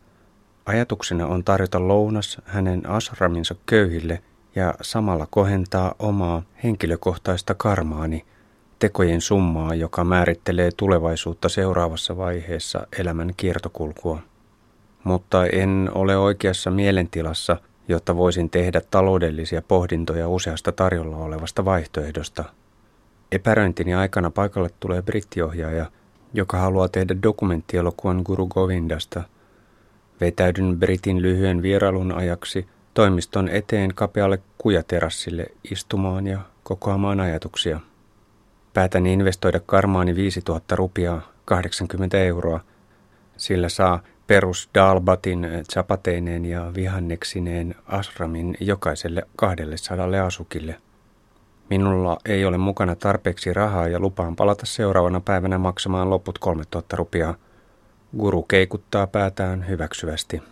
Ajatuksena 0.65 1.27
on 1.27 1.43
tarjota 1.43 1.88
lounas 1.88 2.41
hänen 2.46 2.89
asraminsa 2.89 3.55
köyhille 3.65 4.22
ja 4.55 4.74
samalla 4.81 5.27
kohentaa 5.29 5.96
omaa 6.00 6.43
henkilökohtaista 6.63 7.53
karmaani, 7.53 8.25
tekojen 8.80 9.22
summaa, 9.22 9.76
joka 9.76 10.04
määrittelee 10.04 10.70
tulevaisuutta 10.78 11.50
seuraavassa 11.50 12.18
vaiheessa 12.18 12.88
elämän 13.00 13.34
kiertokulkua. 13.38 14.20
Mutta 15.04 15.46
en 15.46 15.92
ole 15.96 16.18
oikeassa 16.18 16.72
mielentilassa, 16.72 17.58
jotta 17.88 18.16
voisin 18.16 18.50
tehdä 18.50 18.82
taloudellisia 18.92 19.62
pohdintoja 19.62 20.28
useasta 20.28 20.72
tarjolla 20.72 21.18
olevasta 21.18 21.66
vaihtoehdosta. 21.66 22.44
Epäröintini 23.32 23.94
aikana 23.94 24.32
paikalle 24.32 24.70
tulee 24.80 25.02
brittiohjaaja, 25.02 25.86
joka 26.34 26.58
haluaa 26.58 26.88
tehdä 26.88 27.16
dokumenttielokuvan 27.24 28.22
Guru 28.26 28.48
Govindasta. 28.48 29.24
Vetäydyn 30.22 30.80
Britin 30.80 31.22
lyhyen 31.22 31.62
vierailun 31.62 32.12
ajaksi 32.12 32.68
toimiston 32.94 33.50
eteen 33.50 33.92
kapealle 33.96 34.40
kujaterassille 34.58 35.46
istumaan 35.72 36.28
ja 36.28 36.40
kokoamaan 36.64 37.20
ajatuksia. 37.20 37.80
Päätän 38.74 39.08
investoida 39.08 39.60
karmaani 39.60 40.16
5000 40.16 40.76
rupiaa, 40.76 41.22
80 41.46 42.18
euroa. 42.18 42.60
Sillä 43.38 43.70
saa 43.70 44.00
perus 44.28 44.70
Dalbatin 44.76 45.48
chapateineen 45.72 46.46
ja 46.46 46.72
vihanneksineen 46.76 47.76
asramin 47.86 48.58
jokaiselle 48.60 49.24
200 49.36 50.26
asukille. 50.26 50.76
Minulla 51.70 52.18
ei 52.26 52.46
ole 52.46 52.58
mukana 52.58 52.96
tarpeeksi 52.96 53.54
rahaa 53.54 53.88
ja 53.88 54.00
lupaan 54.00 54.36
palata 54.36 54.66
seuraavana 54.66 55.20
päivänä 55.20 55.58
maksamaan 55.58 56.10
loput 56.10 56.40
3000 56.40 56.96
rupiaa. 56.96 57.36
Guru 58.18 58.44
keikuttaa 58.44 59.08
päätään 59.08 59.68
hyväksyvästi. 59.68 60.44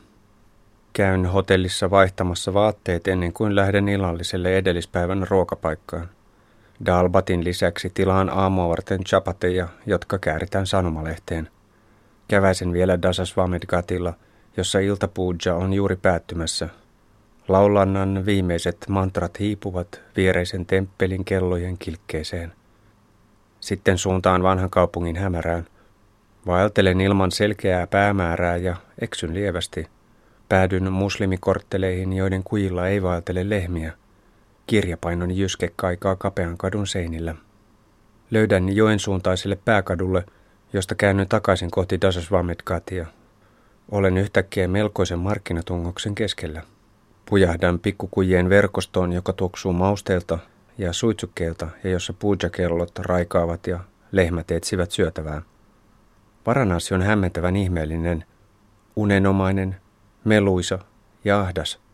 Käyn 0.94 1.26
hotellissa 1.26 1.90
vaihtamassa 1.90 2.54
vaatteet 2.54 3.08
ennen 3.08 3.34
kuin 3.34 3.56
lähden 3.56 3.90
illalliselle 3.90 4.58
edellispäivän 4.58 5.28
ruokapaikkaan. 5.30 6.17
Dalbatin 6.86 7.44
lisäksi 7.44 7.92
tilaan 7.94 8.30
aamua 8.30 8.70
varten 8.70 9.04
chapateja, 9.04 9.68
jotka 9.86 10.18
kääritään 10.18 10.68
sanomalehteen. 10.68 11.50
Käväisen 12.28 12.74
vielä 12.74 13.02
Dasasvamedgatilla, 13.02 14.14
jossa 14.58 14.80
iltapuuja 14.80 15.56
on 15.56 15.74
juuri 15.74 15.96
päättymässä. 15.96 16.70
Laulannan 17.48 18.26
viimeiset 18.26 18.78
mantrat 18.90 19.40
hiipuvat 19.40 20.02
viereisen 20.16 20.66
temppelin 20.66 21.26
kellojen 21.26 21.78
kilkkeeseen. 21.78 22.54
Sitten 23.60 23.98
suuntaan 23.98 24.44
vanhan 24.44 24.70
kaupungin 24.70 25.16
hämärään. 25.16 25.68
Vaeltelen 26.48 27.02
ilman 27.02 27.32
selkeää 27.32 27.88
päämäärää 27.88 28.58
ja 28.58 28.76
eksyn 29.02 29.34
lievästi. 29.34 29.88
Päädyn 30.50 30.94
muslimikortteleihin, 30.94 32.14
joiden 32.14 32.44
kujilla 32.44 32.88
ei 32.88 33.04
vaeltele 33.04 33.50
lehmiä– 33.50 33.94
Kirjapainon 34.68 35.32
jyske 35.32 35.74
kaikaa 35.76 36.16
kapean 36.16 36.58
kadun 36.58 36.88
seinillä. 36.88 37.36
Löydän 38.32 38.76
joen 38.76 39.00
suuntaiselle 39.00 39.56
pääkadulle, 39.66 40.26
josta 40.74 40.96
käännyn 40.96 41.28
takaisin 41.28 41.72
kohti 41.72 42.02
Dasasvamedkatia. 42.02 43.06
Olen 43.92 44.18
yhtäkkiä 44.18 44.68
melkoisen 44.68 45.20
markkinatungoksen 45.20 46.16
keskellä. 46.16 46.62
Pujahdan 47.30 47.80
pikkukujien 47.80 48.50
verkostoon, 48.50 49.14
joka 49.14 49.34
tuoksuu 49.34 49.74
mausteelta 49.74 50.40
ja 50.78 50.94
suitsukkeelta 50.94 51.68
ja 51.84 51.90
jossa 51.90 52.14
puujakellot 52.14 53.00
raikaavat 53.00 53.68
ja 53.68 53.80
lehmät 54.12 54.52
etsivät 54.52 54.92
syötävää. 54.92 55.42
Varanasi 56.46 56.94
on 56.94 57.02
hämmentävän 57.02 57.56
ihmeellinen, 57.56 58.26
unenomainen, 58.96 59.76
meluisa 60.24 60.80
ja 61.24 61.40
ahdas– 61.40 61.80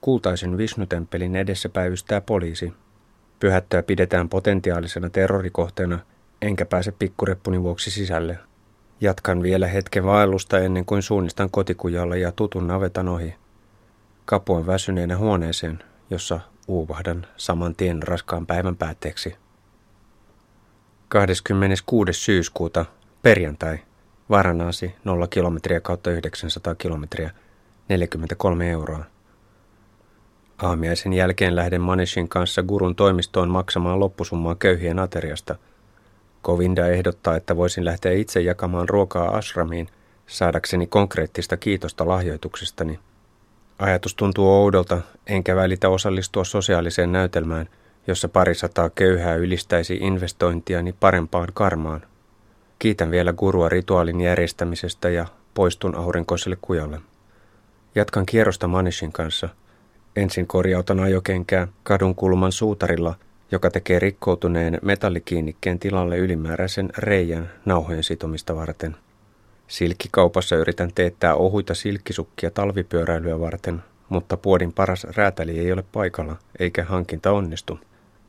Kultaisen 0.00 0.58
Visnutemppelin 0.58 1.36
edessä 1.36 1.68
päivystää 1.68 2.20
poliisi. 2.20 2.72
Pyhättöä 3.40 3.82
pidetään 3.82 4.28
potentiaalisena 4.28 5.10
terrorikohteena, 5.10 5.98
enkä 6.42 6.66
pääse 6.66 6.92
pikkureppuni 6.92 7.62
vuoksi 7.62 7.90
sisälle. 7.90 8.38
Jatkan 9.00 9.42
vielä 9.42 9.66
hetken 9.66 10.04
vaellusta 10.04 10.58
ennen 10.58 10.84
kuin 10.84 11.02
suunnistan 11.02 11.50
kotikujalla 11.50 12.16
ja 12.16 12.32
tutun 12.32 12.66
navetan 12.66 13.08
ohi. 13.08 13.34
Kapuan 14.24 14.66
väsyneenä 14.66 15.16
huoneeseen, 15.16 15.78
jossa 16.10 16.40
uuvahdan 16.68 17.26
saman 17.36 17.74
tien 17.74 18.02
raskaan 18.02 18.46
päivän 18.46 18.76
päätteeksi. 18.76 19.36
26. 21.08 22.12
syyskuuta, 22.12 22.84
perjantai, 23.22 23.78
Varanasi 24.30 24.94
0 25.04 25.26
kilometriä 25.26 25.80
kautta 25.80 26.10
900 26.10 26.74
kilometriä, 26.74 27.30
43 27.88 28.70
euroa. 28.70 29.04
Aamiaisen 30.62 31.12
jälkeen 31.12 31.56
lähden 31.56 31.80
Maneshin 31.80 32.28
kanssa 32.28 32.62
gurun 32.62 32.94
toimistoon 32.94 33.50
maksamaan 33.50 34.00
loppusummaa 34.00 34.54
köyhien 34.54 34.98
ateriasta. 34.98 35.56
Kovinda 36.42 36.86
ehdottaa, 36.86 37.36
että 37.36 37.56
voisin 37.56 37.84
lähteä 37.84 38.12
itse 38.12 38.40
jakamaan 38.40 38.88
ruokaa 38.88 39.36
asramiin, 39.36 39.88
saadakseni 40.26 40.86
konkreettista 40.86 41.56
kiitosta 41.56 42.08
lahjoituksestani. 42.08 42.98
Ajatus 43.78 44.14
tuntuu 44.14 44.48
oudolta, 44.50 45.00
enkä 45.26 45.56
välitä 45.56 45.88
osallistua 45.88 46.44
sosiaaliseen 46.44 47.12
näytelmään, 47.12 47.68
jossa 48.06 48.28
parisataa 48.28 48.90
köyhää 48.90 49.34
ylistäisi 49.34 49.94
investointiani 49.94 50.94
parempaan 51.00 51.48
karmaan. 51.54 52.02
Kiitän 52.78 53.10
vielä 53.10 53.32
gurua 53.32 53.68
rituaalin 53.68 54.20
järjestämisestä 54.20 55.08
ja 55.08 55.26
poistun 55.54 55.94
aurinkoiselle 55.94 56.56
kujalle. 56.62 57.00
Jatkan 57.94 58.26
kierrosta 58.26 58.68
Manishin 58.68 59.12
kanssa– 59.12 59.48
Ensin 60.18 60.46
korjautan 60.46 61.00
ajokenkää 61.00 61.68
kadun 61.82 62.14
kulman 62.14 62.52
suutarilla, 62.52 63.14
joka 63.52 63.70
tekee 63.70 63.98
rikkoutuneen 63.98 64.78
metallikiinnikkeen 64.82 65.78
tilalle 65.78 66.16
ylimääräisen 66.16 66.90
reijän 66.98 67.50
nauhojen 67.64 68.04
sitomista 68.04 68.56
varten. 68.56 68.96
Silkkikaupassa 69.68 70.56
yritän 70.56 70.90
teettää 70.94 71.34
ohuita 71.34 71.74
silkkisukkia 71.74 72.50
talvipyöräilyä 72.50 73.40
varten, 73.40 73.82
mutta 74.08 74.36
puodin 74.36 74.72
paras 74.72 75.04
räätäli 75.16 75.58
ei 75.58 75.72
ole 75.72 75.84
paikalla, 75.92 76.36
eikä 76.58 76.84
hankinta 76.84 77.32
onnistu. 77.32 77.80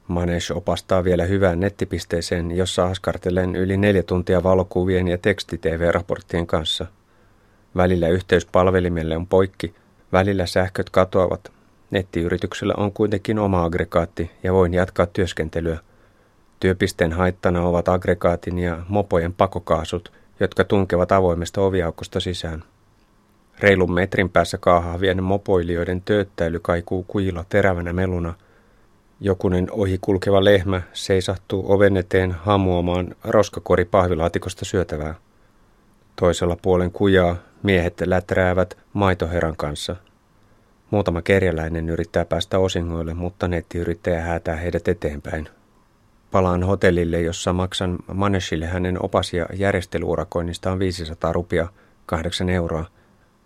Manesh 0.08 0.51
opastaa 0.51 1.03
vielä 1.03 1.24
hyvään 1.24 1.60
nettipisteeseen, 1.60 2.51
jossa 2.51 2.86
askartelen 2.86 3.55
yli 3.55 3.77
neljä 3.77 4.03
tuntia 4.03 4.43
valokuvien 4.43 5.08
ja 5.08 5.17
teksti-tv-raporttien 5.17 6.48
kanssa. 6.48 6.86
Välillä 7.75 8.08
yhteys 8.08 8.46
palvelimelle 8.46 9.17
on 9.17 9.27
poikki, 9.27 9.75
välillä 10.12 10.46
sähköt 10.46 10.89
katoavat, 10.89 11.51
Nettiyrityksellä 11.91 12.74
on 12.77 12.91
kuitenkin 12.91 13.39
oma 13.39 13.63
aggregaatti 13.63 14.31
ja 14.43 14.53
voin 14.53 14.74
jatkaa 14.74 15.05
työskentelyä. 15.05 15.79
Työpisteen 16.60 17.13
haittana 17.13 17.63
ovat 17.63 17.88
aggregaatin 17.88 18.60
ja 18.60 18.77
mopojen 18.89 19.34
pakokaasut, 19.34 20.12
jotka 20.39 20.63
tunkevat 20.63 21.12
avoimesta 21.12 21.62
oviaukosta 21.62 22.19
sisään. 22.19 22.63
Reilun 23.60 23.93
metrin 23.93 24.29
päässä 24.29 24.58
kaahavien 24.58 25.24
mopoilijoiden 25.24 26.01
tööttäily 26.01 26.60
kaikuu 26.60 27.03
kujilla 27.03 27.46
terävänä 27.50 27.93
meluna. 27.93 28.34
Jokunen 29.22 29.67
ohi 29.72 29.98
kulkeva 30.01 30.43
lehmä 30.43 30.81
seisahtuu 30.93 31.72
oven 31.72 31.98
eteen 31.98 32.31
hamuamaan 32.31 33.15
roskakori 33.24 33.86
pahvilaatikosta 33.86 34.65
syötävää. 34.65 35.15
Toisella 36.15 36.58
puolen 36.62 36.91
kujaa 36.91 37.36
miehet 37.63 38.01
läträävät 38.05 38.77
maitoheran 38.93 39.55
kanssa– 39.58 39.96
Muutama 40.91 41.22
kerjäläinen 41.22 41.89
yrittää 41.89 42.25
päästä 42.25 42.60
osingoille, 42.60 43.13
mutta 43.13 43.48
nettiyrittäjä 43.48 44.22
häätää 44.22 44.55
heidät 44.55 44.88
eteenpäin. 44.88 45.50
Palaan 46.31 46.63
hotellille, 46.63 47.22
jossa 47.22 47.53
maksan 47.53 47.98
Maneshille 48.13 48.65
hänen 48.65 49.05
opas- 49.05 49.34
ja 49.34 49.46
järjestelyurakoinnistaan 49.53 50.79
500 50.79 51.34
rupia, 51.34 51.67
8 52.05 52.50
euroa. 52.50 52.86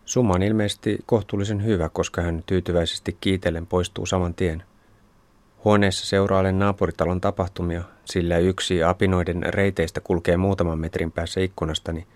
Summa 0.05 0.33
on 0.33 0.43
ilmeisesti 0.43 0.97
kohtuullisen 1.05 1.65
hyvä, 1.65 1.89
koska 1.89 2.21
hän 2.21 2.43
tyytyväisesti 2.45 3.17
kiitellen 3.21 3.67
poistuu 3.67 4.05
saman 4.05 4.33
tien. 4.33 4.63
Huoneessa 5.63 6.05
seurailen 6.05 6.59
naapuritalon 6.59 7.21
tapahtumia, 7.21 7.83
sillä 8.05 8.37
yksi 8.37 8.83
apinoiden 8.83 9.43
reiteistä 9.53 10.01
kulkee 10.01 10.37
muutaman 10.37 10.79
metrin 10.79 11.11
päässä 11.11 11.41
ikkunastani. 11.41 12.07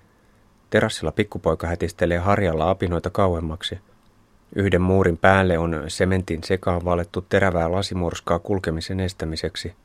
Terassilla 0.69 1.11
pikkupoika 1.11 1.67
hätistelee 1.67 2.17
harjalla 2.17 2.69
apinoita 2.69 3.09
kauemmaksi– 3.09 3.79
Yhden 4.55 4.81
muurin 4.81 5.17
päälle 5.17 5.57
on 5.57 5.83
sementin 5.87 6.43
sekaan 6.43 6.85
valettu 6.85 7.21
terävää 7.21 7.71
lasimurskaa 7.71 8.39
kulkemisen 8.39 8.99
estämiseksi. 8.99 9.75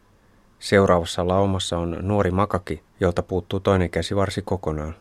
Seuraavassa 0.58 1.28
laumassa 1.28 1.78
on 1.78 1.98
nuori 2.02 2.30
makaki, 2.30 2.82
jolta 3.00 3.22
puuttuu 3.22 3.60
toinen 3.60 3.90
käsi 3.90 4.16
varsi 4.16 4.42
kokonaan. 4.42 4.94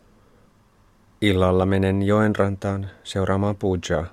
Illalla 1.20 1.66
menen 1.66 2.02
joen 2.02 2.36
rantaan 2.36 2.90
seuraamaan 3.04 3.56
pujaa. 3.56 4.06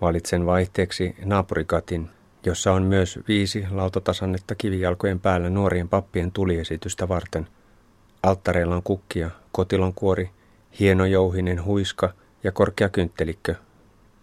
Valitsen 0.00 0.46
vaihteeksi 0.46 1.16
naapurikatin, 1.24 2.10
jossa 2.44 2.72
on 2.72 2.82
myös 2.82 3.18
viisi 3.28 3.66
lautatasannetta 3.70 4.54
kivijalkojen 4.54 5.20
päällä 5.20 5.50
nuorien 5.50 5.88
pappien 5.88 6.32
tuliesitystä 6.32 7.08
varten. 7.08 7.48
Alttareilla 8.22 8.76
on 8.76 8.82
kukkia, 8.82 9.30
kotilon 9.52 9.94
kuori, 9.94 10.30
hieno 10.80 11.04
jouhinen 11.04 11.64
huiska 11.64 12.12
ja 12.44 12.52
korkea 12.52 12.88
kynttelikkö. 12.88 13.54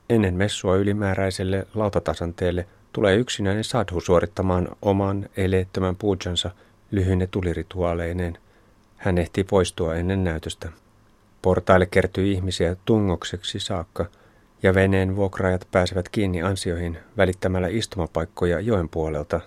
Ennen 0.10 0.36
messua 0.36 0.76
ylimääräiselle 0.76 1.68
lautatasanteelle 1.74 2.68
tulee 2.94 3.16
yksinäinen 3.16 3.64
sadhu 3.64 4.02
suorittamaan 4.02 4.68
oman 4.82 5.30
eleettömän 5.38 5.96
puujansa 5.96 6.52
lyhyine 6.92 7.28
tulirituaaleineen. 7.28 8.38
Hän 8.98 9.18
ehtii 9.18 9.44
poistua 9.44 9.96
ennen 9.96 10.24
näytöstä. 10.24 10.70
Portaille 11.42 11.86
kertyy 11.86 12.32
ihmisiä 12.32 12.76
tungokseksi 12.86 13.60
saakka, 13.60 14.06
ja 14.64 14.74
veneen 14.74 15.16
vuokraajat 15.16 15.68
pääsevät 15.72 16.10
kiinni 16.10 16.42
ansioihin 16.42 16.98
välittämällä 17.18 17.68
istumapaikkoja 17.68 18.60
joen 18.60 18.90
puolelta. 18.90 19.42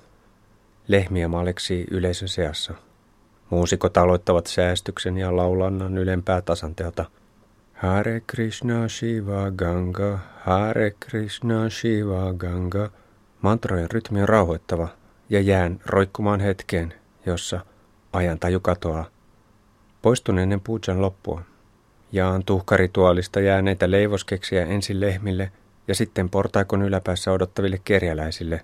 Lehmiä 0.89 1.29
maleksii 1.29 1.87
yleisön 1.91 2.29
seassa. 2.29 2.75
Muusikot 3.51 3.97
aloittavat 3.97 4.47
säästyksen 4.47 5.19
ja 5.19 5.37
laulannan 5.37 5.99
ylempää 5.99 6.43
tasanteelta. 6.43 7.05
Hare 7.83 8.23
Krishna 8.27 8.89
Shiva 8.89 9.51
Ganga, 9.51 10.19
Hare 10.45 10.91
Krishna 11.01 11.71
Shiva 11.71 12.33
Ganga. 12.33 12.91
Mantrojen 13.41 13.91
rytmi 13.91 14.23
on 14.23 14.29
rauhoittava 14.29 14.89
ja 15.29 15.41
jään 15.41 15.81
roikkumaan 15.87 16.41
hetkeen, 16.41 16.95
jossa 17.27 17.61
ajantaju 18.13 18.61
katoaa. 18.61 19.05
Poistun 20.03 20.39
ennen 20.39 20.61
puujan 20.61 21.03
loppua. 21.03 21.43
Jaan 22.13 22.45
tuhkarituaalista 22.45 23.41
jääneitä 23.41 23.91
leivoskeksiä 23.91 24.67
ensin 24.67 25.01
lehmille 25.01 25.53
ja 25.89 25.95
sitten 25.95 26.31
portaikon 26.31 26.83
yläpäässä 26.83 27.33
odottaville 27.33 27.81
kerjäläisille. 27.85 28.61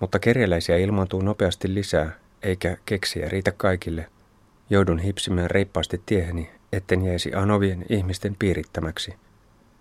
Mutta 0.00 0.18
kerjäläisiä 0.18 0.76
ilmaantuu 0.76 1.22
nopeasti 1.22 1.74
lisää, 1.74 2.10
eikä 2.42 2.76
keksiä 2.86 3.28
riitä 3.28 3.52
kaikille. 3.56 4.06
Joudun 4.70 4.98
hipsimään 4.98 5.50
reippaasti 5.50 6.02
tieheni, 6.06 6.57
etten 6.72 7.04
jäisi 7.04 7.34
anovien 7.34 7.84
ihmisten 7.88 8.36
piirittämäksi. 8.38 9.14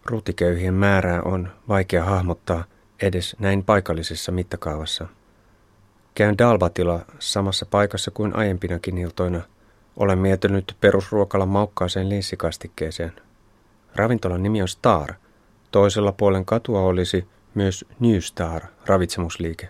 Ruutiköyhien 0.06 0.74
määrää 0.74 1.22
on 1.22 1.50
vaikea 1.68 2.04
hahmottaa 2.04 2.64
edes 3.02 3.36
näin 3.40 3.64
paikallisessa 3.64 4.32
mittakaavassa. 4.32 5.08
Käyn 6.16 6.38
Dalbatilla 6.38 7.06
samassa 7.20 7.66
paikassa 7.66 8.12
kuin 8.12 8.36
aiempinakin 8.36 8.98
iltoina– 8.98 9.42
olen 9.98 10.20
miettinyt 10.20 10.76
perusruokalan 10.82 11.48
maukkaaseen 11.48 12.10
linssikastikkeeseen. 12.10 13.12
Ravintolan 13.96 14.44
nimi 14.44 14.62
on 14.62 14.68
Star. 14.68 15.14
Toisella 15.72 16.12
puolen 16.12 16.46
katua 16.46 16.82
olisi 16.82 17.28
myös 17.54 17.86
New 18.00 18.20
Star, 18.20 18.62
ravitsemusliike. 18.86 19.70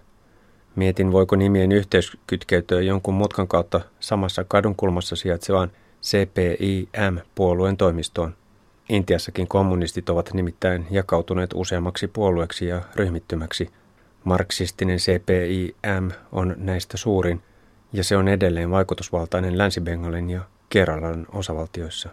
Mietin, 0.76 1.12
voiko 1.12 1.36
nimien 1.36 1.72
yhteys 1.72 2.18
kytkeytyä 2.28 2.82
jonkun 2.82 3.14
mutkan 3.14 3.48
kautta 3.48 3.82
samassa 4.00 4.44
kadunkulmassa 4.44 5.16
sijaitsevaan 5.16 5.72
CPIM-puolueen 6.08 7.78
toimistoon. 7.78 8.36
Intiassakin 8.90 9.48
kommunistit 9.48 10.10
ovat 10.10 10.34
nimittäin 10.34 10.88
jakautuneet 10.92 11.50
useammaksi 11.54 12.08
puolueeksi 12.08 12.68
ja 12.68 12.82
ryhmittymäksi. 12.96 13.70
Marksistinen 14.24 14.98
CPIM 14.98 16.12
on 16.32 16.56
näistä 16.58 16.98
suurin– 16.98 17.42
ja 17.94 18.04
se 18.04 18.18
on 18.18 18.28
edelleen 18.28 18.72
vaikutusvaltainen 18.72 19.58
Länsi-Bengalin 19.58 20.30
ja 20.30 20.42
Keralan 20.70 21.28
osavaltioissa. 21.34 22.10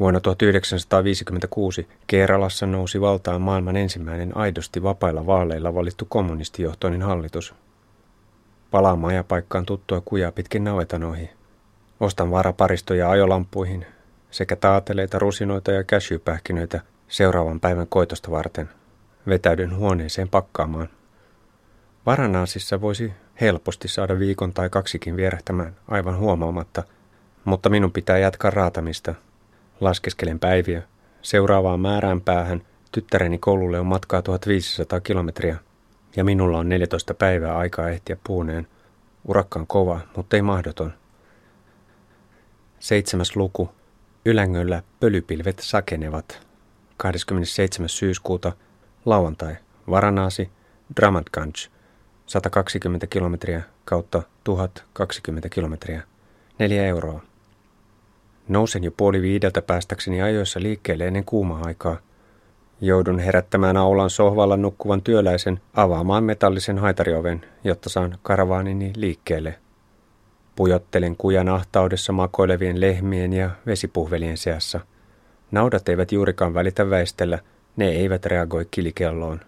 Vuonna 0.00 0.20
1956 0.20 1.88
Keralassa 2.06 2.66
nousi 2.66 3.00
valtaan 3.00 3.40
maailman 3.40 3.76
ensimmäinen 3.76 4.36
aidosti 4.36 4.82
vapailla 4.82 5.26
vaaleilla 5.26 5.74
valittu 5.74 6.04
kommunistijohtoinen 6.04 7.02
hallitus. 7.02 7.54
Palaan 8.70 8.98
majapaikkaan 8.98 9.66
tuttua 9.66 10.02
kujaa 10.04 10.32
pitkin 10.32 10.64
navetanoihin. 10.64 11.37
Ostan 12.00 12.30
varaparistoja 12.30 13.10
ajolampuihin 13.10 13.86
sekä 14.30 14.56
taateleita, 14.56 15.18
rusinoita 15.18 15.72
ja 15.72 15.84
cashewpähkinöitä 15.84 16.80
seuraavan 17.08 17.60
päivän 17.60 17.86
koitosta 17.86 18.30
varten. 18.30 18.68
Vetäydyn 19.28 19.76
huoneeseen 19.76 20.28
pakkaamaan. 20.28 20.88
Varanaasissa 22.06 22.80
voisi 22.80 23.12
helposti 23.40 23.88
saada 23.88 24.18
viikon 24.18 24.52
tai 24.52 24.70
kaksikin 24.70 25.16
vierähtämään 25.16 25.76
aivan 25.88 26.18
huomaamatta, 26.18 26.82
mutta 27.44 27.68
minun 27.68 27.92
pitää 27.92 28.18
jatkaa 28.18 28.50
raatamista. 28.50 29.14
Laskeskelen 29.80 30.38
päiviä. 30.38 30.82
Seuraavaan 31.22 31.80
määrään 31.80 32.20
päähän 32.20 32.62
tyttäreni 32.92 33.38
koululle 33.38 33.80
on 33.80 33.86
matkaa 33.86 34.22
1500 34.22 35.00
kilometriä 35.00 35.56
ja 36.16 36.24
minulla 36.24 36.58
on 36.58 36.68
14 36.68 37.14
päivää 37.14 37.56
aikaa 37.58 37.88
ehtiä 37.88 38.16
puuneen. 38.24 38.66
Urakka 39.24 39.58
on 39.58 39.66
kova, 39.66 40.00
mutta 40.16 40.36
ei 40.36 40.42
mahdoton. 40.42 40.92
Seitsemäs 42.80 43.36
luku. 43.36 43.70
Ylängöllä 44.24 44.82
pölypilvet 45.00 45.58
sakenevat. 45.58 46.46
27. 46.96 47.88
syyskuuta, 47.88 48.52
lauantai, 49.04 49.56
Varanaasi, 49.90 50.50
Dramatganj– 50.96 51.52
120 52.28 53.06
kilometriä 53.06 53.62
kautta 53.84 54.22
1020 54.44 55.48
kilometriä. 55.48 56.02
Neljä 56.58 56.86
euroa. 56.86 57.20
Nousen 58.48 58.84
jo 58.84 58.90
puoli 58.90 59.22
viideltä 59.22 59.62
päästäkseni 59.62 60.22
ajoissa 60.22 60.60
liikkeelle 60.62 61.06
ennen 61.06 61.24
kuumaa 61.24 61.62
aikaa. 61.64 61.96
Joudun 62.80 63.18
herättämään 63.18 63.76
aulan 63.76 64.10
sohvalla 64.10 64.56
nukkuvan 64.56 65.02
työläisen 65.02 65.60
avaamaan 65.74 66.24
metallisen 66.24 66.78
haitarioven, 66.78 67.44
jotta 67.64 67.88
saan 67.88 68.18
karavaanini 68.22 68.92
liikkeelle. 68.96 69.58
Pujottelen 70.58 71.16
kujan 71.16 71.48
ahtaudessa 71.48 72.12
makoilevien 72.12 72.80
lehmien 72.80 73.32
ja 73.32 73.50
vesipuhvelien 73.66 74.36
seassa. 74.36 74.80
Naudat 75.50 75.88
eivät 75.88 76.12
juurikaan 76.12 76.54
välitä 76.54 76.90
väistellä, 76.90 77.38
ne 77.76 77.88
eivät 77.88 78.26
reagoi 78.26 78.66
kilikelloon. 78.70 79.40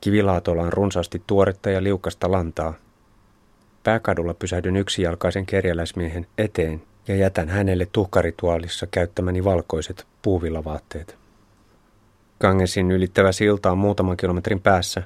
Kivilaatolla 0.00 0.62
on 0.62 0.72
runsaasti 0.72 1.22
tuoretta 1.26 1.70
ja 1.70 1.82
liukasta 1.82 2.30
lantaa. 2.30 2.74
Pääkadulla 3.84 4.34
pysähdyn 4.34 4.76
yksijalkaisen 4.76 5.46
kerjäläismiehen 5.46 6.26
eteen 6.38 6.82
ja 7.08 7.16
jätän 7.16 7.48
hänelle 7.48 7.86
tuhkarituaalissa 7.92 8.86
käyttämäni 8.86 9.44
valkoiset 9.44 10.06
puuvillavaatteet. 10.22 11.16
Kangesin 12.38 12.90
ylittävä 12.90 13.32
silta 13.32 13.72
on 13.72 13.78
muutaman 13.78 14.16
kilometrin 14.16 14.60
päässä. 14.60 15.02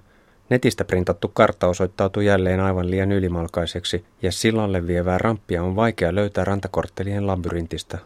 Netistä 0.50 0.84
printattu 0.84 1.28
kartta 1.28 1.66
osoittautuu 1.66 2.22
jälleen 2.22 2.60
aivan 2.60 2.90
liian 2.90 3.12
ylimalkaiseksi 3.12 4.04
ja 4.22 4.32
sillalle 4.32 4.86
vievää 4.86 5.18
ramppia 5.18 5.62
on 5.62 5.76
vaikea 5.76 6.14
löytää 6.14 6.44
rantakorttelien 6.44 7.26
labyrintistä. 7.26 7.98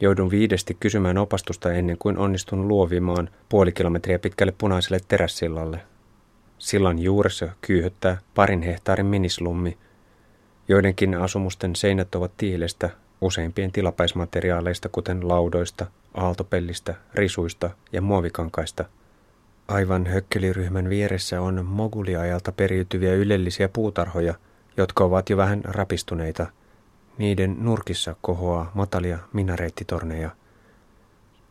Joudun 0.00 0.30
viidesti 0.30 0.76
kysymään 0.80 1.18
opastusta 1.18 1.72
ennen 1.72 1.98
kuin 1.98 2.18
onnistun 2.18 2.68
luovimaan 2.68 3.30
puoli 3.48 3.72
kilometriä 3.72 4.18
pitkälle 4.18 4.54
punaiselle 4.58 5.00
terässillalle. 5.08 5.80
Sillan 6.58 6.98
juuressa 6.98 7.48
kyyhöttää 7.60 8.18
parin 8.34 8.62
hehtaarin 8.62 9.06
minislummi. 9.06 9.78
Joidenkin 10.68 11.14
asumusten 11.14 11.76
seinät 11.76 12.14
ovat 12.14 12.32
tiilestä, 12.36 12.90
useimpien 13.20 13.72
tilapäismateriaaleista 13.72 14.88
kuten 14.88 15.28
laudoista, 15.28 15.86
aaltopellistä, 16.14 16.94
risuista 17.14 17.70
ja 17.92 18.02
muovikankaista. 18.02 18.84
Aivan 19.68 20.06
hökkeliryhmän 20.06 20.88
vieressä 20.88 21.40
on 21.40 21.66
moguliajalta 21.66 22.52
periytyviä 22.52 23.14
ylellisiä 23.14 23.68
puutarhoja, 23.68 24.34
jotka 24.76 25.04
ovat 25.04 25.30
jo 25.30 25.36
vähän 25.36 25.60
rapistuneita. 25.64 26.46
Niiden 27.18 27.56
nurkissa 27.58 28.16
kohoaa 28.22 28.70
matalia 28.74 29.18
minareettitorneja. 29.32 30.30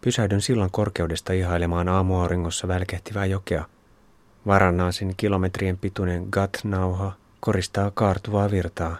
Pysähdyn 0.02 0.42
sillan 0.42 0.72
korkeudesta 0.72 1.34
ihailemaan 1.34 1.90
aamuauringossa 1.90 2.68
välkehtivää 2.68 3.26
jokea– 3.26 3.66
Varanaasin 4.48 5.14
kilometrien 5.18 5.78
pituinen 5.78 6.28
Gat-nauha 6.32 7.12
koristaa 7.40 7.92
kaartuvaa 7.94 8.52
virtaa. 8.52 8.98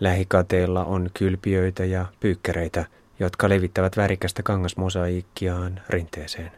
Lähikateilla 0.00 0.84
on 0.84 1.10
kylpiöitä 1.14 1.84
ja 1.84 2.06
pyykkäreitä, 2.20 2.84
jotka 3.20 3.48
levittävät 3.48 3.96
värikästä 3.96 4.42
kangasmosaiikkiaan 4.42 5.80
rinteeseen. 5.88 6.52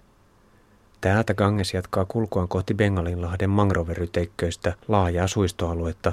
Täältä 1.01 1.35
Ganges 1.35 1.75
jatkaa 1.75 2.05
kulkuaan 2.05 2.49
kohti 2.49 2.75
Bengalinlahden 2.75 3.51
mangroveryteikköistä 3.51 4.75
laajaa 4.89 5.27
suistoaluetta, 5.27 6.13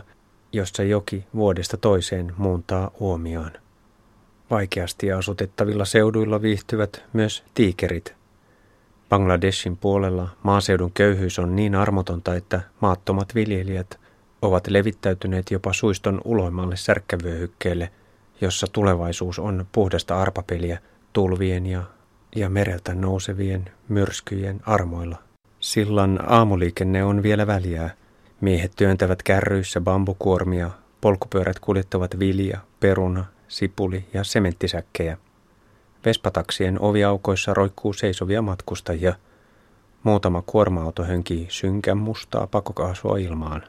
jossa 0.54 0.84
joki 0.84 1.26
vuodesta 1.36 1.78
toiseen 1.78 2.34
muuntaa 2.38 2.92
uomiaan. 3.00 3.52
Vaikeasti 4.50 5.12
asutettavilla 5.12 5.86
seuduilla 5.86 6.42
viihtyvät 6.42 7.04
myös 7.14 7.44
tiikerit, 7.54 8.16
Bangladeshin 9.10 9.78
puolella 9.78 10.30
maaseudun 10.44 10.92
köyhyys 10.94 11.40
on 11.40 11.56
niin 11.56 11.76
armotonta, 11.76 12.36
että 12.36 12.62
maattomat 12.80 13.36
viljelijät 13.36 14.00
ovat 14.42 14.68
levittäytyneet 14.68 15.52
jopa 15.52 15.74
suiston 15.74 16.22
uloimmalle 16.26 16.76
särkkävyöhykkeelle, 16.76 17.92
jossa 18.42 18.68
tulevaisuus 18.72 19.40
on 19.40 19.66
puhdasta 19.72 20.22
arpapeliä 20.22 20.80
tulvien 21.14 21.66
ja 21.66 21.84
ja 22.36 22.50
mereltä 22.50 22.96
nousevien 22.96 23.66
myrskyjen 23.90 24.62
armoilla. 24.66 25.18
Sillan 25.60 26.20
aamuliikenne 26.28 27.04
on 27.04 27.24
vielä 27.24 27.48
väliä. 27.48 27.90
Miehet 28.42 28.72
työntävät 28.76 29.24
kärryissä 29.24 29.82
bambukuormia, 29.82 30.70
polkupyörät 31.02 31.60
kuljettavat 31.60 32.20
vilja, 32.20 32.60
peruna, 32.80 33.26
sipuli 33.48 34.06
ja 34.14 34.24
sementtisäkkejä. 34.24 35.18
Vespataksien 36.06 36.82
oviaukoissa 36.82 37.54
roikkuu 37.54 37.94
seisovia 37.94 38.42
matkustajia. 38.42 39.14
Muutama 40.04 40.44
kuorma-auto 40.46 41.04
hönkii 41.04 41.48
synkän 41.50 41.98
mustaa 41.98 42.48
pakokaasua 42.48 43.18
ilmaan. 43.18 43.64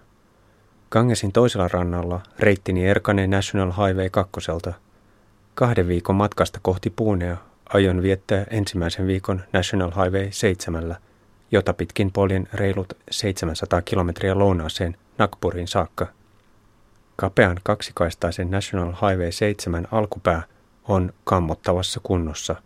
Gangesin 0.91 1.33
toisella 1.33 1.69
rannalla 1.69 2.21
reittini 2.39 2.87
erkanee 2.87 3.27
National 3.27 3.73
Highway 3.73 4.11
2. 4.11 4.33
Kahden 5.55 5.89
viikon 5.89 6.17
matkasta 6.17 6.59
kohti 6.63 6.91
Puunea 6.91 7.37
aion 7.69 8.03
viettää 8.03 8.47
ensimmäisen 8.51 9.07
viikon 9.07 9.43
National 9.53 9.91
Highway 9.91 10.29
7, 10.31 10.97
jota 11.51 11.75
pitkin 11.75 12.13
poljen 12.13 12.49
reilut 12.53 12.97
700 13.11 13.83
kilometriä 13.83 14.39
lounaaseen 14.39 14.97
Nakpurin 15.19 15.69
saakka. 15.69 16.07
Kapean 17.17 17.61
kaksikaistaisen 17.63 18.51
National 18.51 18.93
Highway 18.93 19.33
7 19.33 19.89
alkupää 19.93 20.43
on 20.89 21.13
kammottavassa 21.25 22.01
kunnossa. 22.03 22.57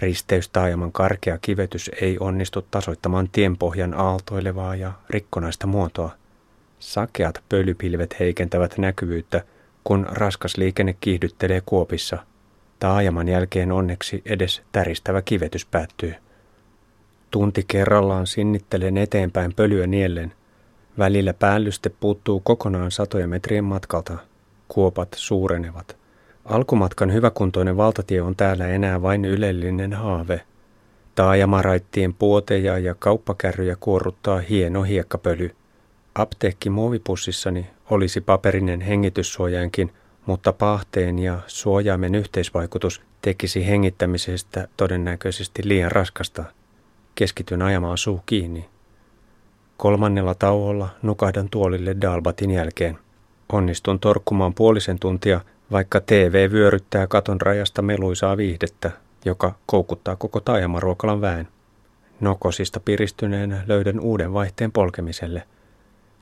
Risteystaajaman 0.00 0.92
karkea 0.92 1.38
kivetys 1.38 1.90
ei 2.00 2.16
onnistu 2.20 2.62
tasoittamaan 2.70 3.28
tienpohjan 3.32 3.94
aaltoilevaa 3.94 4.76
ja 4.76 4.92
rikkonaista 5.10 5.66
muotoa. 5.66 6.10
Sakeat 6.78 7.42
pölypilvet 7.48 8.20
heikentävät 8.20 8.78
näkyvyyttä, 8.78 9.44
kun 9.84 10.06
raskas 10.10 10.56
liikenne 10.56 10.96
kiihdyttelee 11.00 11.62
kuopissa. 11.66 12.18
Taajaman 12.80 13.28
jälkeen 13.28 13.72
onneksi 13.72 14.22
edes 14.24 14.62
täristävä 14.72 15.22
kivetys 15.22 15.66
päättyy. 15.66 16.14
Tunti 17.30 17.64
kerrallaan 17.68 18.26
sinnittelen 18.26 18.96
eteenpäin 18.96 19.54
pölyä 19.54 19.86
niellen. 19.86 20.32
Välillä 20.98 21.34
päällyste 21.34 21.90
puuttuu 22.00 22.40
kokonaan 22.40 22.90
satoja 22.90 23.28
metrien 23.28 23.64
matkalta. 23.64 24.18
Kuopat 24.68 25.08
suurenevat. 25.16 25.96
Alkumatkan 26.44 27.12
hyväkuntoinen 27.12 27.76
valtatie 27.76 28.22
on 28.22 28.36
täällä 28.36 28.66
enää 28.66 29.02
vain 29.02 29.24
ylellinen 29.24 29.92
haave. 29.92 30.40
Taajamaraittien 31.14 32.14
puoteja 32.14 32.78
ja 32.78 32.94
kauppakärryjä 32.94 33.76
kuorruttaa 33.80 34.38
hieno 34.38 34.82
hiekkapöly. 34.82 35.50
Apteekki 36.14 36.70
muovipussissani 36.70 37.66
olisi 37.90 38.20
paperinen 38.20 38.80
hengityssuojainkin, 38.80 39.92
mutta 40.26 40.52
pahteen 40.52 41.18
ja 41.18 41.38
suojaimen 41.46 42.14
yhteisvaikutus 42.14 43.02
tekisi 43.22 43.66
hengittämisestä 43.66 44.68
todennäköisesti 44.76 45.62
liian 45.64 45.92
raskasta. 45.92 46.44
Keskityn 47.14 47.62
ajamaan 47.62 47.98
suu 47.98 48.20
kiinni. 48.26 48.68
Kolmannella 49.76 50.34
tauolla 50.34 50.88
nukahdan 51.02 51.48
tuolille 51.50 51.96
Dalbatin 52.00 52.50
jälkeen. 52.50 52.98
Onnistun 53.52 54.00
torkkumaan 54.00 54.54
puolisen 54.54 54.98
tuntia, 54.98 55.40
vaikka 55.70 56.00
TV 56.00 56.52
vyöryttää 56.52 57.06
katon 57.06 57.40
rajasta 57.40 57.82
meluisaa 57.82 58.36
viihdettä, 58.36 58.90
joka 59.24 59.54
koukuttaa 59.66 60.16
koko 60.16 60.40
taajamaruokalan 60.40 61.20
väen. 61.20 61.48
Nokosista 62.20 62.80
piristyneenä 62.80 63.64
löydän 63.66 64.00
uuden 64.00 64.32
vaihteen 64.32 64.72
polkemiselle. 64.72 65.42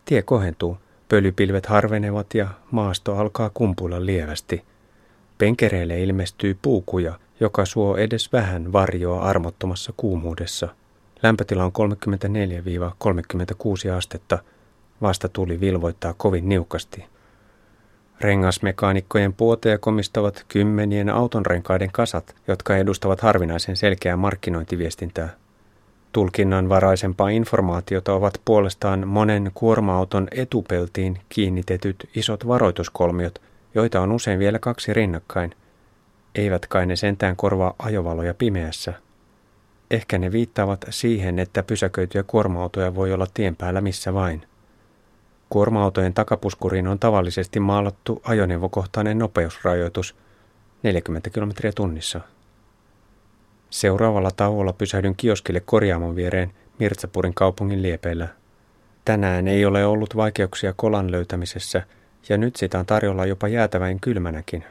Tie 0.04 0.22
kohentuu, 0.22 0.78
pölypilvet 1.08 1.66
harvenevat 1.66 2.34
ja 2.34 2.48
maasto 2.70 3.16
alkaa 3.16 3.50
kumpulla 3.54 4.06
lievästi. 4.06 4.64
Penkereille 5.38 6.02
ilmestyy 6.02 6.58
puukuja, 6.62 7.18
joka 7.40 7.64
suo 7.64 7.96
edes 7.96 8.32
vähän 8.32 8.72
varjoa 8.72 9.22
armottomassa 9.22 9.92
kuumuudessa. 9.96 10.68
Lämpötila 11.22 11.64
on 11.64 11.72
34-36 13.88 13.90
astetta. 13.96 14.38
Vasta 15.02 15.28
tuli 15.28 15.60
vilvoittaa 15.60 16.14
kovin 16.16 16.48
niukasti. 16.48 17.04
Rengasmekaanikkojen 18.20 19.34
puoteja 19.34 19.78
komistavat 19.78 20.44
kymmenien 20.48 21.08
autonrenkaiden 21.08 21.92
kasat, 21.92 22.34
jotka 22.48 22.76
edustavat 22.76 23.20
harvinaisen 23.20 23.76
selkeää 23.76 24.16
markkinointiviestintää. 24.16 25.28
Tulkinnanvaraisempaa 26.12 27.28
informaatiota 27.28 28.12
ovat 28.12 28.40
puolestaan 28.44 29.08
monen 29.08 29.50
kuorma-auton 29.54 30.28
etupeltiin 30.30 31.20
kiinnitetyt 31.28 32.08
isot 32.14 32.48
varoituskolmiot, 32.48 33.42
joita 33.74 34.00
on 34.00 34.12
usein 34.12 34.38
vielä 34.38 34.58
kaksi 34.58 34.94
rinnakkain. 34.94 35.54
Eivät 36.34 36.66
kai 36.66 36.86
ne 36.86 36.96
sentään 36.96 37.36
korvaa 37.36 37.74
ajovaloja 37.78 38.34
pimeässä. 38.34 38.94
Ehkä 39.90 40.18
ne 40.18 40.32
viittaavat 40.32 40.84
siihen, 40.90 41.38
että 41.38 41.62
pysäköityjä 41.62 42.22
kuorma-autoja 42.22 42.94
voi 42.94 43.12
olla 43.12 43.26
tien 43.34 43.56
päällä 43.56 43.80
missä 43.80 44.14
vain. 44.14 44.46
Kuorma-autojen 45.48 46.14
takapuskuriin 46.14 46.88
on 46.88 46.98
tavallisesti 46.98 47.60
maalattu 47.60 48.22
ajoneuvokohtainen 48.24 49.18
nopeusrajoitus 49.18 50.16
40 50.82 51.30
km 51.30 51.50
tunnissa. 51.74 52.20
Seuraavalla 53.70 54.30
tauolla 54.30 54.72
pysähdyn 54.72 55.14
kioskille 55.16 55.60
korjaamon 55.60 56.16
viereen 56.16 56.52
Mirtsapurin 56.78 57.34
kaupungin 57.34 57.82
liepeillä. 57.82 58.28
Tänään 59.04 59.48
ei 59.48 59.64
ole 59.64 59.86
ollut 59.86 60.16
vaikeuksia 60.16 60.74
kolan 60.76 61.10
löytämisessä 61.10 61.82
ja 62.28 62.38
nyt 62.38 62.56
sitä 62.56 62.78
on 62.78 62.86
tarjolla 62.86 63.26
jopa 63.26 63.48
jäätäväin 63.48 64.00
kylmänäkin. 64.00 64.64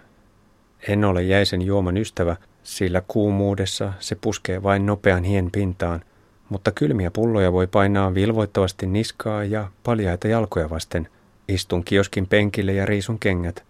En 0.87 1.05
ole 1.05 1.23
jäisen 1.23 1.61
juoman 1.61 1.97
ystävä, 1.97 2.35
sillä 2.63 3.01
kuumuudessa 3.07 3.93
se 3.99 4.15
puskee 4.15 4.63
vain 4.63 4.85
nopean 4.85 5.23
hien 5.23 5.51
pintaan, 5.51 6.01
mutta 6.49 6.71
kylmiä 6.71 7.11
pulloja 7.11 7.53
voi 7.53 7.67
painaa 7.67 8.13
vilvoittavasti 8.13 8.87
niskaa 8.87 9.43
ja 9.43 9.71
paljaita 9.83 10.27
jalkoja 10.27 10.69
vasten. 10.69 11.07
Istun 11.47 11.83
kioskin 11.83 12.27
penkille 12.27 12.73
ja 12.73 12.85
riisun 12.85 13.19
kengät. 13.19 13.63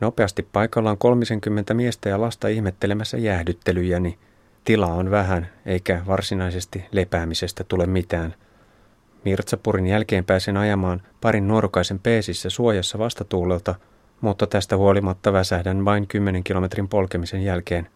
Nopeasti 0.00 0.48
paikallaan 0.52 0.98
30 0.98 1.74
miestä 1.74 2.08
ja 2.08 2.20
lasta 2.20 2.48
ihmettelemässä 2.48 3.16
jäähdyttelyjäni. 3.18 4.18
Tila 4.64 4.86
on 4.86 5.10
vähän, 5.10 5.48
eikä 5.66 6.02
varsinaisesti 6.06 6.84
lepäämisestä 6.92 7.64
tule 7.64 7.86
mitään. 7.86 8.34
Mirtsapurin 9.24 9.86
jälkeen 9.86 10.24
pääsen 10.24 10.56
ajamaan 10.56 11.02
parin 11.20 11.48
nuorukaisen 11.48 11.98
peesissä 11.98 12.50
suojassa 12.50 12.98
vastatuulelta, 12.98 13.74
mutta 14.20 14.46
tästä 14.46 14.76
huolimatta 14.76 15.32
väsähdän 15.32 15.84
vain 15.84 16.06
10 16.06 16.44
kilometrin 16.44 16.88
polkemisen 16.88 17.44
jälkeen. 17.44 17.88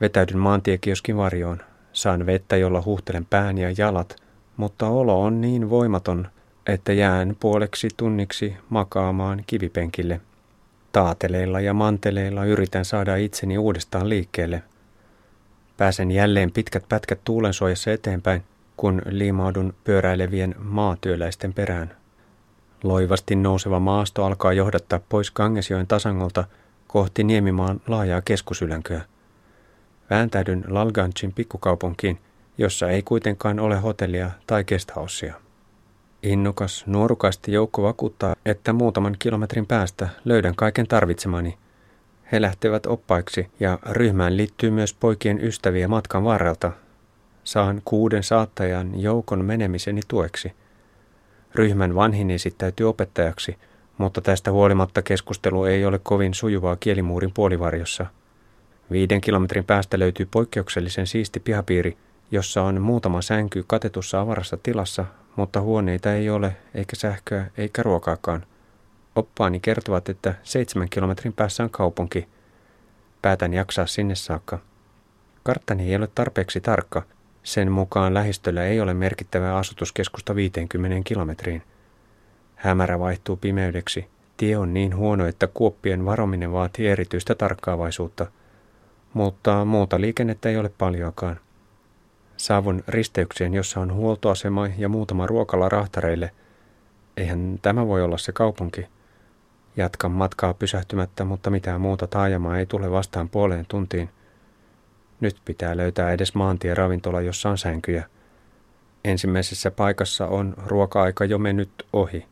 Vetäydyn 0.00 0.38
maantiekioskin 0.38 1.16
varjoon. 1.16 1.58
Saan 1.92 2.26
vettä, 2.26 2.56
jolla 2.56 2.82
huhtelen 2.84 3.26
pään 3.30 3.58
ja 3.58 3.74
jalat, 3.78 4.16
mutta 4.56 4.88
olo 4.88 5.22
on 5.22 5.40
niin 5.40 5.70
voimaton, 5.70 6.28
että 6.66 6.92
jään 6.92 7.36
puoleksi 7.40 7.88
tunniksi 7.96 8.56
makaamaan 8.68 9.44
kivipenkille. 9.46 10.20
Taateleilla 10.92 11.60
ja 11.60 11.74
manteleilla 11.74 12.44
yritän 12.44 12.84
saada 12.84 13.16
itseni 13.16 13.58
uudestaan 13.58 14.08
liikkeelle. 14.08 14.62
Pääsen 15.76 16.10
jälleen 16.10 16.52
pitkät 16.52 16.84
pätkät 16.88 17.20
tuulensuojassa 17.24 17.92
eteenpäin, 17.92 18.42
kun 18.76 19.02
liimaudun 19.08 19.74
pyöräilevien 19.84 20.54
maatyöläisten 20.58 21.54
perään. 21.54 21.96
Loivasti 22.82 23.36
nouseva 23.36 23.80
maasto 23.80 24.24
alkaa 24.24 24.52
johdattaa 24.52 25.00
pois 25.08 25.30
Kangesjoen 25.30 25.86
tasangolta 25.86 26.44
kohti 26.86 27.24
Niemimaan 27.24 27.80
laajaa 27.86 28.22
keskusylänköä. 28.22 29.00
Vääntäydyn 30.10 30.64
Lalganchin 30.68 31.32
pikkukaupunkiin, 31.32 32.18
jossa 32.58 32.90
ei 32.90 33.02
kuitenkaan 33.02 33.60
ole 33.60 33.76
hotellia 33.76 34.30
tai 34.46 34.64
guesthousea. 34.64 35.34
Innokas, 36.22 36.86
nuorukasti 36.86 37.52
joukko 37.52 37.82
vakuuttaa, 37.82 38.36
että 38.44 38.72
muutaman 38.72 39.16
kilometrin 39.18 39.66
päästä 39.66 40.08
löydän 40.24 40.54
kaiken 40.54 40.86
tarvitsemani. 40.86 41.58
He 42.32 42.40
lähtevät 42.40 42.86
oppaiksi 42.86 43.50
ja 43.60 43.78
ryhmään 43.90 44.36
liittyy 44.36 44.70
myös 44.70 44.94
poikien 44.94 45.44
ystäviä 45.44 45.88
matkan 45.88 46.24
varrelta. 46.24 46.72
Saan 47.44 47.82
kuuden 47.84 48.22
saattajan 48.22 49.00
joukon 49.00 49.44
menemiseni 49.44 50.00
tueksi. 50.08 50.52
Ryhmän 51.54 51.94
vanhin 51.94 52.30
esittäytyy 52.30 52.88
opettajaksi, 52.88 53.58
mutta 53.98 54.20
tästä 54.20 54.52
huolimatta 54.52 55.02
keskustelu 55.02 55.64
ei 55.64 55.84
ole 55.84 56.00
kovin 56.02 56.34
sujuvaa 56.34 56.76
kielimuurin 56.76 57.32
puolivarjossa– 57.34 58.06
Viiden 58.92 59.20
kilometrin 59.20 59.64
päästä 59.64 59.98
löytyy 59.98 60.28
poikkeuksellisen 60.30 61.06
siisti 61.06 61.40
pihapiiri, 61.40 61.96
jossa 62.30 62.62
on 62.62 62.80
muutama 62.80 63.22
sänky 63.22 63.64
katetussa 63.66 64.20
avarassa 64.20 64.58
tilassa, 64.62 65.04
mutta 65.36 65.60
huoneita 65.60 66.12
ei 66.12 66.30
ole, 66.30 66.56
eikä 66.74 66.96
sähköä, 66.96 67.46
eikä 67.58 67.82
ruokaakaan. 67.82 68.46
Oppaani 69.16 69.60
kertovat, 69.60 70.08
että 70.08 70.34
seitsemän 70.42 70.88
kilometrin 70.88 71.32
päässä 71.32 71.62
on 71.62 71.70
kaupunki. 71.70 72.28
Päätän 73.22 73.54
jaksaa 73.54 73.86
sinne 73.86 74.14
saakka. 74.14 74.58
Karttani 75.42 75.90
ei 75.90 75.96
ole 75.96 76.08
tarpeeksi 76.14 76.60
tarkka. 76.60 77.02
Sen 77.42 77.72
mukaan 77.72 78.14
lähistöllä 78.14 78.64
ei 78.64 78.80
ole 78.80 78.94
merkittävää 78.94 79.56
asutuskeskusta 79.56 80.34
50 80.34 81.00
kilometriin. 81.04 81.62
Hämärä 82.56 82.98
vaihtuu 82.98 83.36
pimeydeksi. 83.36 84.06
Tie 84.36 84.56
on 84.56 84.74
niin 84.74 84.96
huono, 84.96 85.26
että 85.26 85.46
kuoppien 85.46 86.04
varominen 86.04 86.52
vaatii 86.52 86.88
erityistä 86.88 87.34
tarkkaavaisuutta– 87.34 88.26
mutta 89.12 89.64
muuta 89.64 90.00
liikennettä 90.00 90.48
ei 90.48 90.56
ole 90.56 90.70
paljoakaan. 90.78 91.40
Saavun 92.36 92.84
risteykseen, 92.88 93.54
jossa 93.54 93.80
on 93.80 93.94
huoltoasema 93.94 94.68
ja 94.78 94.88
muutama 94.88 95.26
ruokala 95.26 95.68
rahtareille. 95.68 96.30
Eihän 97.16 97.58
tämä 97.62 97.86
voi 97.86 98.02
olla 98.02 98.18
se 98.18 98.32
kaupunki. 98.32 98.86
Jatkan 99.76 100.10
matkaa 100.10 100.54
pysähtymättä, 100.54 101.24
mutta 101.24 101.50
mitään 101.50 101.80
muuta 101.80 102.06
taajamaa 102.06 102.58
ei 102.58 102.66
tule 102.66 102.90
vastaan 102.90 103.28
puoleen 103.28 103.66
tuntiin. 103.68 104.10
Nyt 105.20 105.36
pitää 105.44 105.76
löytää 105.76 106.12
edes 106.12 106.34
maantien 106.34 106.76
ravintola, 106.76 107.20
jossa 107.20 107.50
on 107.50 107.58
sänkyjä. 107.58 108.04
Ensimmäisessä 109.04 109.70
paikassa 109.70 110.26
on 110.26 110.54
ruoka-aika 110.66 111.24
jo 111.24 111.38
mennyt 111.38 111.70
ohi. 111.92 112.26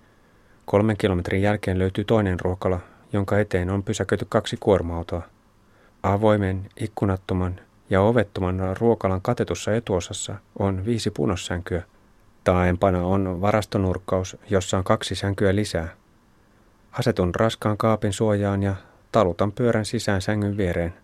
Kolmen 0.64 0.96
kilometrin 0.96 1.42
jälkeen 1.42 1.78
löytyy 1.78 2.04
toinen 2.04 2.40
ruokala, 2.40 2.80
jonka 3.12 3.38
eteen 3.38 3.70
on 3.70 3.82
pysäköity 3.82 4.26
kaksi 4.28 4.56
kuorma-autoa. 4.60 5.22
Avoimen, 6.02 6.68
ikkunattoman 6.76 7.60
ja 7.90 8.00
ovettoman 8.00 8.76
ruokalan 8.80 9.22
katetussa 9.22 9.74
etuosassa 9.74 10.34
on 10.58 10.84
viisi 10.84 11.10
punossänkyä. 11.10 11.82
Taaempana 12.44 13.02
on 13.02 13.40
varastonurkkaus, 13.40 14.36
jossa 14.50 14.78
on 14.78 14.84
kaksi 14.84 15.14
sänkyä 15.14 15.54
lisää. 15.54 15.99
Asetun 16.92 17.34
raskaan 17.34 17.76
kaapin 17.76 18.12
suojaan 18.12 18.62
ja 18.62 18.74
talutan 19.12 19.52
pyörän 19.52 19.84
sisään 19.84 20.22
sängyn 20.22 20.56
viereen. 20.56 20.94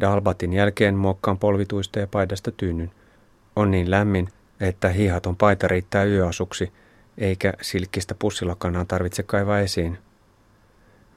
Dalbatin 0.00 0.52
jälkeen 0.52 0.94
muokkaan 0.94 1.38
polvituista 1.38 1.98
ja 1.98 2.06
paidasta 2.06 2.50
tyynyn. 2.50 2.90
On 3.56 3.70
niin 3.70 3.90
lämmin, 3.90 4.28
että 4.60 4.88
hihaton 4.88 5.36
paita 5.36 5.68
riittää 5.68 6.04
yöasuksi, 6.04 6.72
eikä 7.18 7.52
silkkistä 7.62 8.14
pussilakanaa 8.18 8.84
tarvitse 8.84 9.22
kaivaa 9.22 9.60
esiin. 9.60 9.98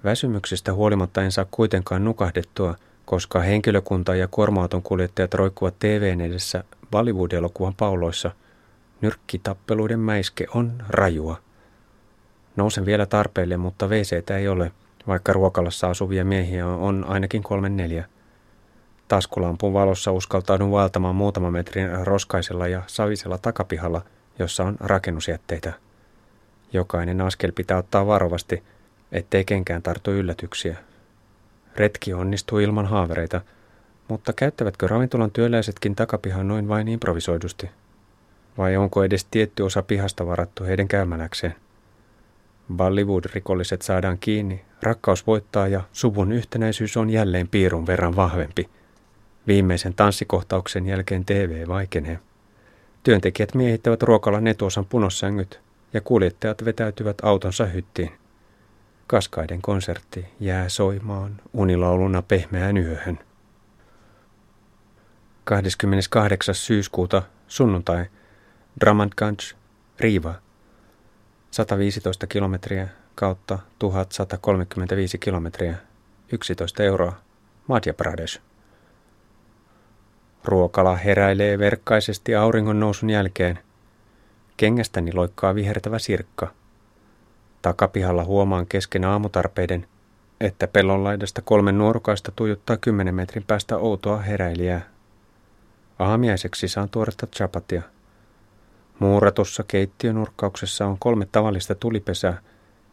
Väsymyksestä 0.03 0.73
huolimatta 0.73 1.23
en 1.23 1.31
saa 1.31 1.45
kuitenkaan 1.51 2.03
nukahdettua, 2.03 2.75
koska 3.05 3.39
henkilökunta 3.39 4.15
ja 4.15 4.27
kuorma-auton 4.27 4.83
kuljettajat 4.83 5.33
roikkuvat 5.33 5.79
TVn 5.79 6.21
edessä 6.21 6.63
Bollywood-elokuvan 6.91 7.73
pauloissa. 7.77 8.31
Nyrkkitappeluiden 9.01 9.99
mäiske 9.99 10.45
on 10.53 10.83
rajua. 10.89 11.41
Nousen 12.59 12.85
vielä 12.85 13.05
tarpeelle, 13.05 13.57
mutta 13.57 13.87
wc 13.87 14.31
ei 14.31 14.47
ole, 14.47 14.71
vaikka 15.07 15.33
ruokalassa 15.33 15.89
asuvia 15.89 16.25
miehiä 16.25 16.67
on 16.67 17.05
ainakin 17.07 17.43
kolme 17.43 17.69
neljä. 17.69 18.05
Taskulampun 19.07 19.73
valossa 19.73 20.11
uskaltaudun 20.11 20.71
vaeltamaan 20.71 21.15
muutaman 21.15 21.53
metrin 21.53 22.05
roskaisella 22.05 22.67
ja 22.67 22.83
savisella 22.87 23.37
takapihalla, 23.37 24.01
jossa 24.39 24.63
on 24.63 24.75
rakennusjätteitä. 24.79 25.73
Jokainen 26.73 27.21
askel 27.21 27.51
pitää 27.55 27.77
ottaa 27.77 28.07
varovasti, 28.07 28.63
ettei 29.11 29.45
kenkään 29.45 29.81
tartu 29.81 30.11
yllätyksiä. 30.11 30.77
Retki 31.75 32.13
onnistuu 32.13 32.59
ilman 32.59 32.85
haavereita, 32.85 33.41
mutta 34.07 34.33
käyttävätkö 34.33 34.87
ravintolan 34.87 35.31
työläisetkin 35.31 35.95
takapihan 35.95 36.47
noin 36.47 36.67
vain 36.67 36.87
improvisoidusti? 36.87 37.69
Vai 38.57 38.77
onko 38.77 39.03
edes 39.03 39.25
tietty 39.25 39.63
osa 39.63 39.83
pihasta 39.83 40.27
varattu 40.27 40.63
heidän 40.63 40.87
käymäläkseen? 40.87 41.55
Bollywood-rikolliset 42.75 43.81
saadaan 43.81 44.17
kiinni, 44.19 44.65
rakkaus 44.81 45.27
voittaa 45.27 45.67
ja 45.67 45.81
suvun 45.93 46.31
yhtenäisyys 46.31 46.97
on 46.97 47.09
jälleen 47.09 47.47
piirun 47.47 47.87
verran 47.87 48.15
vahvempi. 48.15 48.69
Viimeisen 49.47 49.93
tanssikohtauksen 49.93 50.85
jälkeen 50.85 51.25
TV 51.25 51.67
vaikenee. 51.67 52.19
Työntekijät 53.03 53.55
miehittävät 53.55 54.03
ruokalan 54.03 54.47
etuosan 54.47 54.85
punossängyt 54.85 55.59
ja 55.93 56.01
kuljettajat 56.01 56.65
vetäytyvät 56.65 57.17
autonsa 57.23 57.65
hyttiin. 57.65 58.11
Kaskaiden 59.07 59.61
konsertti 59.61 60.25
jää 60.39 60.69
soimaan 60.69 61.41
unilauluna 61.53 62.21
pehmeään 62.21 62.77
yöhön. 62.77 63.19
28. 65.43 66.55
syyskuuta 66.55 67.21
sunnuntai 67.47 68.05
Dramadganj, 68.79 69.37
Riva. 69.99 70.48
115 71.51 72.27
kilometriä 72.27 72.87
kautta 73.15 73.59
1135 73.79 75.17
kilometriä, 75.17 75.75
11 76.31 76.83
euroa, 76.83 77.13
Madhya 77.67 77.93
Pradesh. 77.93 78.41
Ruokala 80.45 80.95
heräilee 80.95 81.59
verkkaisesti 81.59 82.35
auringon 82.35 82.79
nousun 82.79 83.09
jälkeen. 83.09 83.59
Kengästäni 84.57 85.13
loikkaa 85.13 85.55
vihertävä 85.55 85.99
sirkka– 85.99 86.51
Takapihalla 87.61 88.23
huomaan 88.23 88.65
kesken 88.67 89.05
aamutarpeiden, 89.05 89.87
että 90.39 90.67
pellonlaidasta 90.67 91.41
kolmen 91.41 91.77
nuorukaista 91.77 92.31
tuijottaa 92.35 92.77
kymmenen 92.77 93.15
metrin 93.15 93.43
päästä 93.47 93.77
outoa 93.77 94.17
heräilijää. 94.17 94.81
Aamiaiseksi 95.99 96.67
saan 96.67 96.89
tuoretta 96.89 97.27
chapatia. 97.27 97.81
Muuratussa 98.99 99.63
keittiönurkkauksessa 99.67 100.85
on 100.85 100.97
kolme 100.99 101.27
tavallista 101.31 101.75
tulipesää 101.75 102.41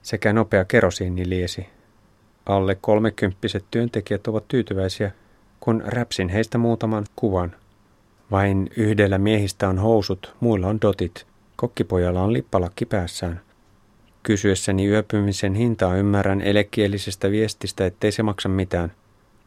sekä 0.03 0.33
nopea 0.33 0.65
kerosiiniliesi. 0.65 1.67
Alle 2.47 2.75
kolmekymppiset 2.75 3.65
työntekijät 3.71 4.27
ovat 4.27 4.49
tyytyväisiä, 4.49 5.11
kun 5.61 5.83
räpsin 5.87 6.29
heistä 6.29 6.59
muutaman 6.59 7.05
kuvan. 7.17 7.57
Vain 8.31 8.71
yhdellä 8.77 9.19
miehistä 9.19 9.69
on 9.69 9.79
housut, 9.79 10.35
muilla 10.41 10.67
on 10.67 10.81
dotit. 10.81 11.27
Kokkipojalla 11.57 12.23
on 12.23 12.33
lippalakki 12.33 12.87
päässään. 12.87 13.41
Kysyessäni 14.23 14.87
yöpymisen 14.87 15.55
hintaa 15.55 15.97
ymmärrän 15.97 16.41
elekielisestä 16.41 17.31
viestistä, 17.31 17.87
ettei 17.87 18.13
se 18.13 18.23
maksa 18.23 18.49
mitään. 18.49 18.93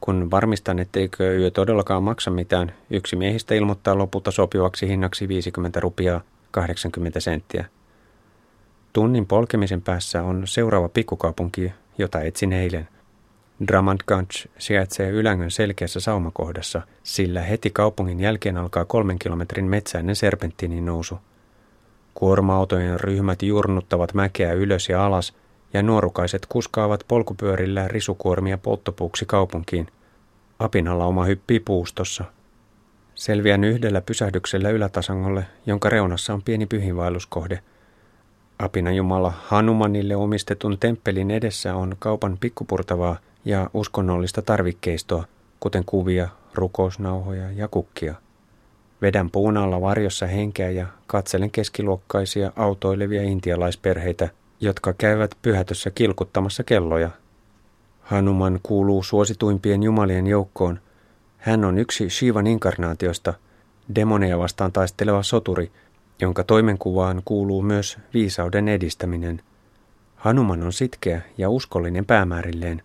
Kun 0.01 0.31
varmistan, 0.31 0.79
etteikö 0.79 1.37
yö 1.37 1.51
todellakaan 1.51 2.03
maksa 2.03 2.31
mitään, 2.31 2.71
yksi 2.89 3.15
miehistä 3.15 3.55
ilmoittaa 3.55 3.97
lopulta 3.97 4.31
sopivaksi 4.31 4.87
hinnaksi 4.87 5.27
50 5.27 5.79
rupiaa 5.79 6.21
80 6.51 7.19
senttiä. 7.19 7.65
Tunnin 8.93 9.25
polkemisen 9.25 9.81
päässä 9.81 10.23
on 10.23 10.41
seuraava 10.45 10.89
pikkukaupunki, 10.89 11.73
jota 11.97 12.21
etsin 12.21 12.53
eilen. 12.53 12.87
Dramandganj 13.67 14.27
sijaitsee 14.57 15.09
Ylängön 15.09 15.51
selkeässä 15.51 15.99
saumakohdassa, 15.99 16.81
sillä 17.03 17.41
heti 17.41 17.69
kaupungin 17.69 18.19
jälkeen 18.19 18.57
alkaa 18.57 18.85
kolmen 18.85 19.19
kilometrin 19.19 19.65
metsäinen 19.65 20.15
serpenttiinin 20.15 20.85
nousu– 20.85 21.19
Kuorma-autojen 22.19 22.99
ryhmät 22.99 23.43
jurnuttavat 23.43 24.13
mäkeä 24.13 24.53
ylös 24.53 24.89
ja 24.89 25.05
alas, 25.05 25.33
ja 25.73 25.83
nuorukaiset 25.83 26.45
kuskaavat 26.49 27.03
polkupyörillä 27.07 27.87
risukuormia 27.87 28.57
polttopuuksi 28.57 29.25
kaupunkiin. 29.25 29.87
Apinalla 30.59 31.05
oma 31.05 31.25
hyppii 31.25 31.59
puustossa. 31.59 32.23
Selviän 33.19 33.63
yhdellä 33.63 34.01
pysähdyksellä 34.01 34.69
ylätasangolle, 34.69 35.45
jonka 35.65 35.89
reunassa 35.89 36.33
on 36.33 36.41
pieni 36.41 36.65
pyhinvaelluskohde. 36.65 37.59
Apina 38.59 38.91
Jumala 38.91 39.33
Hanumanille 39.45 40.15
omistetun 40.15 40.77
temppelin 40.77 41.31
edessä 41.31 41.75
on 41.75 41.95
kaupan 41.99 42.37
pikkupurtavaa 42.37 43.17
ja 43.45 43.69
uskonnollista 43.73 44.41
tarvikkeistoa, 44.41 45.23
kuten 45.59 45.83
kuvia, 45.85 46.29
rukousnauhoja 46.53 47.51
ja 47.51 47.67
kukkia. 47.67 48.15
Vedän 49.01 49.29
puun 49.31 49.57
alla 49.57 49.81
varjossa 49.81 50.27
henkeä 50.27 50.69
ja 50.69 50.87
katselen 51.07 51.51
keskiluokkaisia 51.51 52.51
autoilevia 52.55 53.23
intialaisperheitä, 53.23 54.29
jotka 54.61 54.93
käyvät 54.93 55.31
pyhätössä 55.41 55.91
kilkuttamassa 55.91 56.63
kelloja. 56.63 57.09
Hanuman 58.01 58.59
kuuluu 58.63 59.03
suosituimpien 59.03 59.83
jumalien 59.83 60.27
joukkoon. 60.27 60.79
Hän 61.39 61.65
on 61.65 61.77
yksi 61.77 62.09
Shivan 62.09 62.47
inkarnaatiosta, 62.47 63.33
demoneja 63.95 64.39
vastaan 64.39 64.71
taisteleva 64.71 65.23
soturi, 65.23 65.71
jonka 66.21 66.43
toimenkuvaan 66.43 67.21
kuuluu 67.25 67.61
myös 67.61 67.97
viisauden 68.13 68.67
edistäminen. 68.67 69.41
Hanuman 70.15 70.63
on 70.63 70.73
sitkeä 70.73 71.21
ja 71.37 71.49
uskollinen 71.49 72.05
päämäärilleen. 72.05 72.81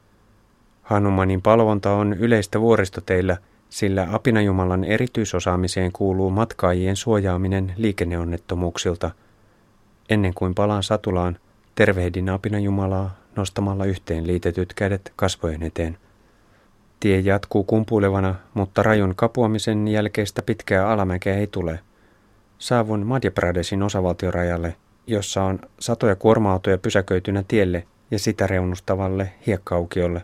Hanumanin 0.82 1.42
palvonta 1.42 1.92
on 1.92 2.12
yleistä 2.12 2.60
vuoristoteillä– 2.60 3.36
sillä 3.74 4.08
apinajumalan 4.12 4.84
erityisosaamiseen 4.84 5.92
kuuluu 5.92 6.30
matkaajien 6.30 6.96
suojaaminen 6.96 7.72
liikenneonnettomuuksilta. 7.76 9.10
Ennen 10.08 10.34
kuin 10.34 10.54
palaan 10.54 10.82
satulaan, 10.82 11.38
tervehdin 11.74 12.28
apinajumalaa 12.28 13.16
nostamalla 13.36 13.84
yhteen 13.84 14.26
liitetyt 14.26 14.74
kädet 14.74 15.12
kasvojen 15.16 15.62
eteen. 15.62 15.98
Tie 17.00 17.20
jatkuu 17.20 17.64
kumpuilevana, 17.64 18.34
mutta 18.54 18.82
rajun 18.82 19.14
kapuamisen 19.16 19.88
jälkeistä 19.88 20.42
pitkää 20.42 20.88
alamäkeä 20.88 21.36
ei 21.36 21.46
tule. 21.46 21.80
Saavun 22.58 23.06
Madhya 23.06 23.30
Pradesin 23.30 23.82
osavaltiorajalle, 23.82 24.76
jossa 25.06 25.42
on 25.42 25.58
satoja 25.80 26.16
kuorma-autoja 26.16 26.78
pysäköitynä 26.78 27.44
tielle 27.48 27.86
ja 28.10 28.18
sitä 28.18 28.46
reunustavalle 28.46 29.32
hiekkaukiolle. 29.46 30.22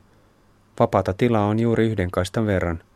Vapaata 0.80 1.14
tilaa 1.14 1.46
on 1.46 1.59
juuri 1.59 1.87
yhden 1.87 2.11
kaistan 2.11 2.46
verran– 2.46 2.83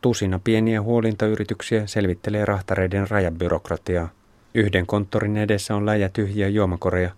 Tusina 0.00 0.40
pieniä 0.44 0.82
huolintayrityksiä 0.82 1.86
selvittelee 1.86 2.44
rahtareiden 2.44 3.10
rajabyrokratiaa. 3.10 4.08
Yhden 4.54 4.86
konttorin 4.86 5.36
edessä 5.36 5.76
on 5.76 5.86
läjä 5.86 6.08
tyhjiä 6.08 6.48
juomakoreja. 6.48 7.10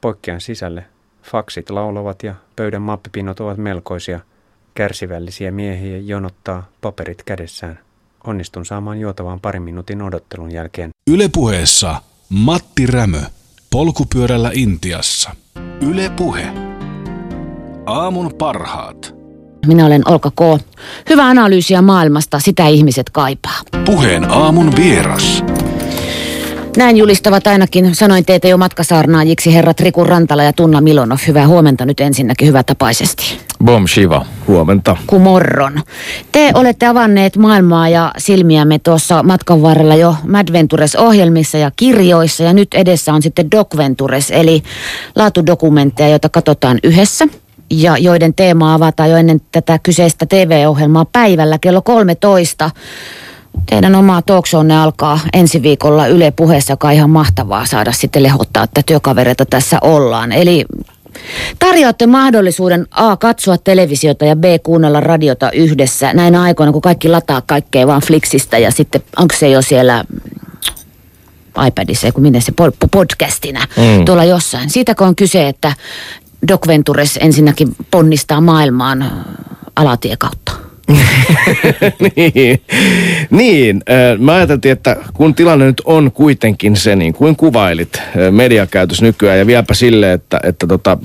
Poikkean 0.00 0.40
sisälle. 0.40 0.84
Faksit 1.22 1.70
laulavat 1.70 2.22
ja 2.22 2.34
pöydän 2.56 2.82
mappipinot 2.82 3.40
ovat 3.40 3.58
melkoisia. 3.58 4.20
Kärsivällisiä 4.74 5.50
miehiä 5.50 5.98
jonottaa 5.98 6.68
paperit 6.80 7.22
kädessään. 7.22 7.78
Onnistun 8.26 8.66
saamaan 8.66 9.00
juotavaan 9.00 9.40
parin 9.40 9.62
minuutin 9.62 10.02
odottelun 10.02 10.52
jälkeen. 10.52 10.90
Ylepuheessa 11.10 12.02
Matti 12.28 12.86
Rämö. 12.86 13.20
Polkupyörällä 13.70 14.50
Intiassa. 14.54 15.30
Yle 15.80 16.10
Puhe. 16.16 16.46
Aamun 17.86 18.34
parhaat. 18.38 19.14
Minä 19.66 19.86
olen 19.86 20.02
Olka 20.08 20.30
K. 20.30 20.62
Hyvä 21.10 21.26
analyysiä 21.26 21.82
maailmasta, 21.82 22.40
sitä 22.40 22.66
ihmiset 22.66 23.10
kaipaa. 23.10 23.60
Puheen 23.84 24.30
aamun 24.30 24.76
vieras. 24.76 25.44
Näin 26.78 26.96
julistavat 26.96 27.46
ainakin, 27.46 27.94
sanoin 27.94 28.24
teitä 28.24 28.48
jo 28.48 28.56
matkasaarnaajiksi 28.58 29.54
herrat 29.54 29.80
Riku 29.80 30.04
Rantala 30.04 30.42
ja 30.42 30.52
Tunna 30.52 30.80
Milonov. 30.80 31.18
Hyvää 31.28 31.46
huomenta 31.46 31.86
nyt 31.86 32.00
ensinnäkin 32.00 32.48
hyvä 32.48 32.62
tapaisesti. 32.62 33.38
Bom 33.64 33.86
Shiva. 33.86 34.26
Huomenta. 34.46 34.96
Kumorron. 35.06 35.80
Te 36.32 36.50
olette 36.54 36.86
avanneet 36.86 37.36
maailmaa 37.36 37.88
ja 37.88 38.12
silmiämme 38.18 38.78
tuossa 38.78 39.22
matkan 39.22 39.62
varrella 39.62 39.94
jo 39.94 40.14
Madventures-ohjelmissa 40.26 41.58
ja 41.58 41.70
kirjoissa 41.76 42.44
ja 42.44 42.52
nyt 42.52 42.74
edessä 42.74 43.12
on 43.12 43.22
sitten 43.22 43.50
Docventures 43.50 44.30
eli 44.30 44.62
laatudokumentteja, 45.16 46.08
joita 46.08 46.28
katsotaan 46.28 46.78
yhdessä 46.82 47.28
ja 47.70 47.96
joiden 47.96 48.34
teema 48.34 48.74
avataan 48.74 49.10
jo 49.10 49.16
ennen 49.16 49.40
tätä 49.52 49.78
kyseistä 49.82 50.26
TV-ohjelmaa 50.26 51.04
päivällä 51.04 51.58
kello 51.60 51.82
13. 51.82 52.70
Teidän 53.66 53.94
oma 53.94 54.22
talkshowne 54.22 54.80
alkaa 54.80 55.20
ensi 55.32 55.62
viikolla 55.62 56.06
Yle 56.06 56.30
puheessa, 56.30 56.72
joka 56.72 56.88
on 56.88 56.94
ihan 56.94 57.10
mahtavaa 57.10 57.66
saada 57.66 57.92
sitten 57.92 58.22
lehottaa, 58.22 58.64
että 58.64 58.82
työkavereita 58.86 59.46
tässä 59.46 59.78
ollaan. 59.82 60.32
Eli 60.32 60.64
tarjoatte 61.58 62.06
mahdollisuuden 62.06 62.86
A. 62.90 63.16
katsoa 63.16 63.58
televisiota 63.58 64.24
ja 64.24 64.36
B. 64.36 64.44
kuunnella 64.62 65.00
radiota 65.00 65.50
yhdessä 65.50 66.14
näinä 66.14 66.42
aikoina, 66.42 66.72
kun 66.72 66.82
kaikki 66.82 67.08
lataa 67.08 67.42
kaikkea 67.46 67.86
vaan 67.86 68.02
Flixistä 68.02 68.58
ja 68.58 68.70
sitten 68.70 69.02
onko 69.16 69.34
se 69.38 69.48
jo 69.48 69.62
siellä 69.62 70.04
iPadissa, 71.66 72.12
kun 72.12 72.22
miten 72.22 72.42
se 72.42 72.52
podcastina 72.90 73.60
mm. 73.60 74.04
tuolla 74.04 74.24
jossain. 74.24 74.70
Siitäkö 74.70 75.04
on 75.04 75.16
kyse, 75.16 75.48
että 75.48 75.72
Doc 76.48 76.66
Ventures 76.66 77.18
ensinnäkin 77.20 77.76
ponnistaa 77.90 78.40
maailmaan 78.40 79.24
alatie 79.76 80.16
kautta? 80.16 80.67
niin, 82.16 82.60
niin. 83.30 83.82
Mä 84.18 84.34
ajateltiin, 84.34 84.72
että 84.72 84.96
kun 85.14 85.34
tilanne 85.34 85.64
nyt 85.66 85.82
on 85.84 86.12
kuitenkin 86.12 86.76
se, 86.76 86.96
niin 86.96 87.12
kuin 87.12 87.36
kuvailit, 87.36 88.02
mediakäytös 88.30 89.02
nykyään 89.02 89.38
ja 89.38 89.46
vieläpä 89.46 89.74
sille, 89.74 90.12
että, 90.12 90.40
että 90.42 90.66
tota, 90.66 90.98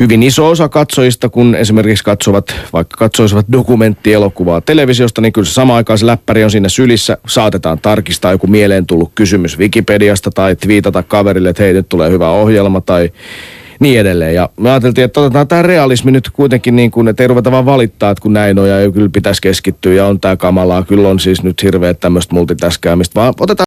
hyvin 0.00 0.22
iso 0.22 0.48
osa 0.48 0.68
katsojista, 0.68 1.28
kun 1.28 1.54
esimerkiksi 1.54 2.04
katsovat, 2.04 2.54
vaikka 2.72 2.96
katsoisivat 2.96 3.46
dokumenttielokuvaa 3.52 4.60
televisiosta, 4.60 5.20
niin 5.20 5.32
kyllä 5.32 5.46
se 5.46 5.52
sama 5.52 5.76
aikaan 5.76 5.98
se 5.98 6.06
läppäri 6.06 6.44
on 6.44 6.50
siinä 6.50 6.68
sylissä. 6.68 7.18
Saatetaan 7.26 7.78
tarkistaa 7.78 8.32
joku 8.32 8.46
mieleen 8.46 8.86
tullut 8.86 9.12
kysymys 9.14 9.58
Wikipediasta 9.58 10.30
tai 10.30 10.56
twiitata 10.56 11.02
kaverille, 11.02 11.48
että 11.48 11.62
hei 11.62 11.72
nyt 11.72 11.88
tulee 11.88 12.10
hyvä 12.10 12.30
ohjelma 12.30 12.80
tai 12.80 13.10
niin 13.80 14.00
edelleen. 14.00 14.34
Ja 14.34 14.48
me 14.60 14.70
ajateltiin, 14.70 15.04
että 15.04 15.20
otetaan 15.20 15.48
tämä 15.48 15.62
realismi 15.62 16.10
nyt 16.10 16.30
kuitenkin 16.30 16.76
niin 16.76 16.90
kuin, 16.90 17.08
että 17.08 17.22
ei 17.22 17.28
ruveta 17.28 17.50
vaan 17.50 17.66
valittaa, 17.66 18.10
että 18.10 18.22
kun 18.22 18.32
näin 18.32 18.58
on 18.58 18.68
ja 18.68 18.92
kyllä 18.92 19.08
pitäisi 19.12 19.42
keskittyä 19.42 19.94
ja 19.94 20.06
on 20.06 20.20
tämä 20.20 20.36
kamalaa. 20.36 20.82
Kyllä 20.82 21.08
on 21.08 21.20
siis 21.20 21.42
nyt 21.42 21.62
hirveä 21.62 21.94
tämmöistä 21.94 22.34
multitaskäämistä, 22.34 23.20
vaan 23.20 23.34
otetaan 23.40 23.65